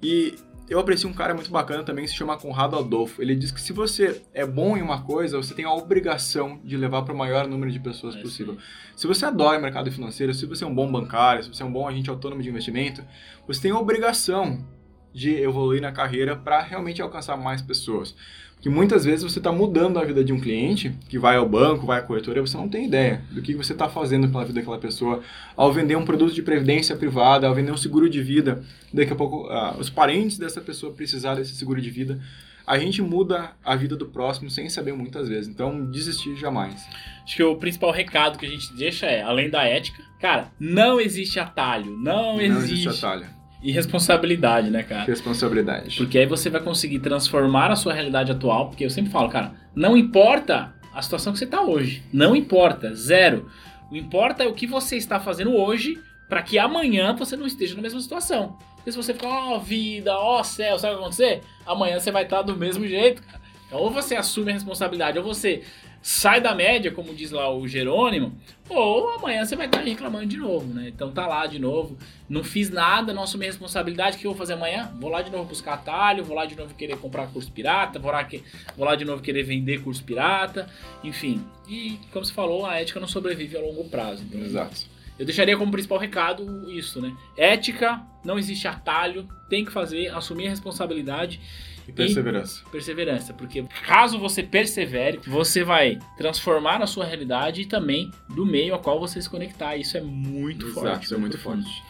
E 0.00 0.36
eu 0.72 0.78
aprecio 0.78 1.08
um 1.08 1.12
cara 1.12 1.34
muito 1.34 1.50
bacana 1.50 1.82
também, 1.84 2.04
que 2.04 2.10
se 2.10 2.16
chama 2.16 2.36
Conrado 2.36 2.78
Adolfo. 2.78 3.20
Ele 3.20 3.36
diz 3.36 3.50
que 3.50 3.60
se 3.60 3.72
você 3.72 4.22
é 4.32 4.46
bom 4.46 4.76
em 4.76 4.82
uma 4.82 5.02
coisa, 5.02 5.36
você 5.36 5.54
tem 5.54 5.64
a 5.64 5.72
obrigação 5.72 6.60
de 6.64 6.76
levar 6.76 7.02
para 7.02 7.12
o 7.12 7.16
maior 7.16 7.46
número 7.46 7.70
de 7.70 7.78
pessoas 7.78 8.16
É 8.16 8.22
possível. 8.22 8.56
Se 8.96 9.06
você 9.06 9.26
adora 9.26 9.58
o 9.58 9.62
mercado 9.62 9.92
financeiro, 9.92 10.32
se 10.32 10.46
você 10.46 10.64
é 10.64 10.66
um 10.66 10.74
bom 10.74 10.90
bancário, 10.90 11.44
se 11.44 11.48
você 11.50 11.62
é 11.62 11.66
um 11.66 11.72
bom 11.72 11.86
agente 11.86 12.08
autônomo 12.08 12.42
de 12.42 12.48
investimento, 12.48 13.04
você 13.46 13.60
tem 13.60 13.70
a 13.70 13.78
obrigação 13.78 14.64
de 15.12 15.34
evoluir 15.34 15.82
na 15.82 15.92
carreira 15.92 16.36
para 16.36 16.60
realmente 16.62 17.02
alcançar 17.02 17.36
mais 17.36 17.60
pessoas. 17.60 18.14
Porque 18.62 18.70
muitas 18.70 19.04
vezes 19.04 19.24
você 19.24 19.40
está 19.40 19.50
mudando 19.50 19.98
a 19.98 20.04
vida 20.04 20.22
de 20.22 20.32
um 20.32 20.38
cliente 20.38 20.94
que 21.08 21.18
vai 21.18 21.34
ao 21.34 21.48
banco, 21.48 21.84
vai 21.84 21.98
à 21.98 22.02
corretora, 22.02 22.38
e 22.38 22.42
você 22.42 22.56
não 22.56 22.68
tem 22.68 22.86
ideia 22.86 23.20
do 23.32 23.42
que 23.42 23.56
você 23.56 23.72
está 23.72 23.88
fazendo 23.88 24.28
pela 24.28 24.44
vida 24.44 24.60
daquela 24.60 24.78
pessoa 24.78 25.20
ao 25.56 25.72
vender 25.72 25.96
um 25.96 26.04
produto 26.04 26.32
de 26.32 26.44
previdência 26.44 26.94
privada, 26.94 27.48
ao 27.48 27.54
vender 27.56 27.72
um 27.72 27.76
seguro 27.76 28.08
de 28.08 28.22
vida. 28.22 28.62
Daqui 28.94 29.12
a 29.12 29.16
pouco, 29.16 29.48
ah, 29.48 29.74
os 29.80 29.90
parentes 29.90 30.38
dessa 30.38 30.60
pessoa 30.60 30.92
precisar 30.92 31.34
desse 31.34 31.56
seguro 31.56 31.80
de 31.80 31.90
vida. 31.90 32.20
a 32.64 32.78
gente 32.78 33.02
muda 33.02 33.50
a 33.64 33.74
vida 33.74 33.96
do 33.96 34.06
próximo 34.06 34.48
sem 34.48 34.68
saber 34.68 34.92
muitas 34.92 35.28
vezes. 35.28 35.48
Então, 35.48 35.84
desistir 35.90 36.36
jamais. 36.36 36.86
Acho 37.24 37.34
que 37.34 37.42
o 37.42 37.56
principal 37.56 37.90
recado 37.90 38.38
que 38.38 38.46
a 38.46 38.48
gente 38.48 38.72
deixa 38.74 39.06
é, 39.06 39.22
além 39.22 39.50
da 39.50 39.64
ética, 39.64 40.00
cara, 40.20 40.52
não 40.60 41.00
existe 41.00 41.40
atalho, 41.40 41.96
não, 41.96 42.36
Não 42.36 42.40
existe, 42.40 42.86
existe 42.86 43.04
atalho. 43.04 43.26
Irresponsabilidade, 43.62 44.70
né, 44.70 44.82
cara? 44.82 45.04
Responsabilidade. 45.04 45.96
Porque 45.96 46.18
aí 46.18 46.26
você 46.26 46.50
vai 46.50 46.60
conseguir 46.60 46.98
transformar 46.98 47.70
a 47.70 47.76
sua 47.76 47.92
realidade 47.92 48.32
atual, 48.32 48.68
porque 48.68 48.84
eu 48.84 48.90
sempre 48.90 49.10
falo, 49.10 49.28
cara, 49.28 49.52
não 49.74 49.96
importa 49.96 50.74
a 50.92 51.00
situação 51.00 51.32
que 51.32 51.38
você 51.38 51.46
tá 51.46 51.62
hoje, 51.62 52.02
não 52.12 52.34
importa, 52.34 52.94
zero. 52.94 53.48
O 53.90 53.96
importa 53.96 54.42
é 54.42 54.46
o 54.46 54.52
que 54.52 54.66
você 54.66 54.96
está 54.96 55.20
fazendo 55.20 55.54
hoje 55.54 55.98
para 56.28 56.42
que 56.42 56.58
amanhã 56.58 57.14
você 57.14 57.36
não 57.36 57.46
esteja 57.46 57.74
na 57.74 57.82
mesma 57.82 58.00
situação. 58.00 58.56
Porque 58.76 58.90
se 58.90 58.96
você 58.96 59.14
ficar, 59.14 59.28
ó 59.28 59.58
vida, 59.58 60.12
ó 60.16 60.42
céu, 60.42 60.78
sabe 60.78 60.94
o 60.94 60.96
que 60.96 61.02
vai 61.02 61.08
acontecer? 61.08 61.40
Amanhã 61.64 62.00
você 62.00 62.10
vai 62.10 62.24
estar 62.24 62.42
do 62.42 62.56
mesmo 62.56 62.86
jeito, 62.86 63.22
cara. 63.22 63.40
Então, 63.66 63.78
ou 63.78 63.90
você 63.90 64.16
assume 64.16 64.50
a 64.50 64.54
responsabilidade, 64.54 65.18
ou 65.18 65.24
você 65.24 65.62
sai 66.02 66.40
da 66.40 66.52
média, 66.52 66.90
como 66.90 67.14
diz 67.14 67.30
lá 67.30 67.48
o 67.54 67.66
Jerônimo, 67.68 68.36
ou 68.68 69.10
amanhã 69.10 69.44
você 69.44 69.54
vai 69.54 69.66
estar 69.66 69.80
reclamando 69.80 70.26
de 70.26 70.36
novo, 70.36 70.66
né? 70.74 70.88
Então 70.88 71.12
tá 71.12 71.26
lá 71.28 71.46
de 71.46 71.60
novo, 71.60 71.96
não 72.28 72.42
fiz 72.42 72.70
nada, 72.70 73.14
não 73.14 73.22
assumi 73.22 73.44
a 73.44 73.48
responsabilidade, 73.48 74.16
o 74.16 74.20
que 74.20 74.26
eu 74.26 74.32
vou 74.32 74.38
fazer 74.38 74.54
amanhã? 74.54 74.92
Vou 74.98 75.08
lá 75.08 75.22
de 75.22 75.30
novo 75.30 75.44
buscar 75.44 75.74
atalho, 75.74 76.24
vou 76.24 76.34
lá 76.34 76.44
de 76.44 76.56
novo 76.56 76.74
querer 76.74 76.98
comprar 76.98 77.28
curso 77.28 77.52
pirata, 77.52 78.00
vou 78.00 78.10
lá, 78.10 78.24
que, 78.24 78.42
vou 78.76 78.84
lá 78.84 78.96
de 78.96 79.04
novo 79.04 79.22
querer 79.22 79.44
vender 79.44 79.82
curso 79.82 80.02
pirata, 80.02 80.68
enfim. 81.04 81.44
E, 81.68 82.00
como 82.12 82.24
você 82.24 82.32
falou, 82.32 82.66
a 82.66 82.80
ética 82.80 82.98
não 82.98 83.08
sobrevive 83.08 83.56
a 83.56 83.60
longo 83.60 83.84
prazo. 83.84 84.24
Então, 84.24 84.40
Exato. 84.40 84.86
eu 85.16 85.24
deixaria 85.24 85.56
como 85.56 85.70
principal 85.70 85.98
recado 85.98 86.68
isso, 86.72 87.00
né? 87.00 87.14
Ética, 87.36 88.02
não 88.24 88.38
existe 88.38 88.66
atalho, 88.66 89.28
tem 89.48 89.64
que 89.64 89.70
fazer, 89.70 90.08
assumir 90.08 90.48
a 90.48 90.50
responsabilidade 90.50 91.40
E 91.86 91.92
perseverança. 91.92 92.62
perseverança, 92.70 93.32
porque 93.34 93.64
caso 93.86 94.18
você 94.18 94.42
persevere, 94.42 95.20
você 95.26 95.64
vai 95.64 95.98
transformar 96.16 96.82
a 96.82 96.86
sua 96.86 97.04
realidade 97.04 97.62
e 97.62 97.66
também 97.66 98.10
do 98.28 98.46
meio 98.46 98.74
a 98.74 98.78
qual 98.78 99.00
você 99.00 99.20
se 99.20 99.28
conectar. 99.28 99.76
Isso 99.76 99.96
é 99.96 100.00
muito 100.00 100.66
Exato, 100.66 100.80
forte. 100.86 101.04
isso 101.04 101.14
é 101.14 101.18
muito 101.18 101.38
forte. 101.38 101.82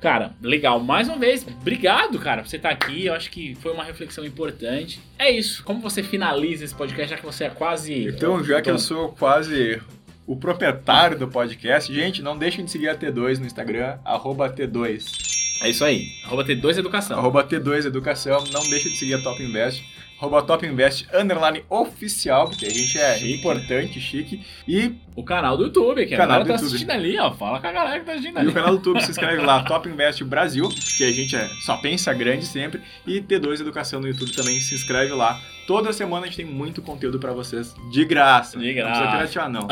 Cara, 0.00 0.32
legal. 0.40 0.78
Mais 0.78 1.08
uma 1.08 1.18
vez, 1.18 1.44
obrigado, 1.60 2.18
cara, 2.20 2.42
por 2.42 2.48
você 2.48 2.56
estar 2.56 2.70
aqui. 2.70 3.06
Eu 3.06 3.14
acho 3.14 3.30
que 3.30 3.56
foi 3.56 3.72
uma 3.72 3.82
reflexão 3.82 4.24
importante. 4.24 5.00
É 5.18 5.28
isso. 5.28 5.64
Como 5.64 5.80
você 5.80 6.04
finaliza 6.04 6.64
esse 6.64 6.74
podcast, 6.74 7.10
já 7.10 7.16
que 7.16 7.24
você 7.26 7.44
é 7.44 7.50
quase. 7.50 8.04
Então, 8.06 8.42
já 8.44 8.62
que 8.62 8.70
eu 8.70 8.78
sou 8.78 9.08
quase 9.08 9.80
o 10.24 10.36
proprietário 10.36 11.18
do 11.18 11.26
podcast, 11.26 11.92
gente, 11.92 12.22
não 12.22 12.38
deixem 12.38 12.64
de 12.64 12.70
seguir 12.70 12.88
a 12.90 12.94
T2 12.96 13.38
no 13.38 13.46
Instagram, 13.46 13.98
arroba 14.04 14.48
T2. 14.48 15.27
É 15.60 15.70
isso 15.70 15.84
aí. 15.84 16.12
Arroba 16.24 16.44
T2 16.44 16.78
Educação. 16.78 17.18
Arroba 17.18 17.44
T2 17.44 17.86
Educação, 17.86 18.44
não 18.52 18.68
deixe 18.68 18.90
de 18.90 18.96
seguir 18.96 19.14
a 19.14 19.22
Top 19.22 19.42
Invest. 19.42 19.84
Arroba 20.20 20.42
Top 20.42 20.66
Invest, 20.66 21.06
underline 21.14 21.62
oficial, 21.70 22.48
porque 22.48 22.66
a 22.66 22.70
gente 22.70 22.98
é 22.98 23.18
Chique. 23.18 23.34
importante, 23.34 24.00
chique. 24.00 24.44
E, 24.66 24.94
O 25.14 25.22
canal 25.22 25.56
do 25.56 25.64
YouTube, 25.64 26.04
que 26.06 26.14
a 26.14 26.16
Canal 26.18 26.38
galera 26.40 26.44
tá 26.46 26.52
YouTube. 26.54 26.66
assistindo 26.68 26.90
ali, 26.90 27.18
ó. 27.18 27.30
Fala 27.32 27.60
com 27.60 27.66
a 27.68 27.72
galera 27.72 28.00
que 28.00 28.06
tá 28.06 28.12
assistindo 28.12 28.36
e 28.36 28.38
ali. 28.40 28.48
o 28.48 28.52
canal 28.52 28.70
do 28.70 28.76
YouTube 28.76 29.00
se 29.02 29.10
inscreve 29.12 29.42
lá, 29.42 29.62
Top 29.66 29.88
Invest 29.88 30.24
Brasil, 30.24 30.68
que 30.96 31.04
a 31.04 31.12
gente 31.12 31.36
é, 31.36 31.48
só 31.64 31.76
pensa 31.76 32.12
grande 32.12 32.46
sempre. 32.46 32.80
E 33.06 33.20
T2 33.20 33.60
Educação 33.60 34.00
no 34.00 34.08
YouTube 34.08 34.32
também 34.32 34.58
se 34.60 34.74
inscreve 34.74 35.12
lá. 35.12 35.40
Toda 35.66 35.92
semana 35.92 36.22
a 36.22 36.26
gente 36.28 36.36
tem 36.38 36.46
muito 36.46 36.80
conteúdo 36.82 37.18
pra 37.18 37.32
vocês 37.32 37.74
de 37.92 38.04
graça. 38.04 38.58
De 38.58 38.66
Não 38.74 38.82
precisa 38.82 39.06
graça. 39.06 39.16
piratear, 39.18 39.50
não. 39.50 39.68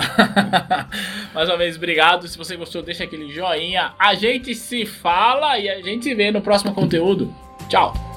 Mais 1.35 1.49
uma 1.49 1.57
vez, 1.57 1.77
obrigado. 1.77 2.29
Se 2.29 2.37
você 2.37 2.55
gostou, 2.57 2.83
deixa 2.83 3.05
aquele 3.05 3.33
joinha. 3.33 3.95
A 3.99 4.15
gente 4.15 4.55
se 4.55 4.85
fala 4.87 5.59
e 5.59 5.69
a 5.69 5.81
gente 5.83 6.05
se 6.05 6.15
vê 6.15 6.31
no 6.31 6.41
próximo 6.41 6.75
conteúdo. 6.75 7.35
Tchau! 7.69 8.16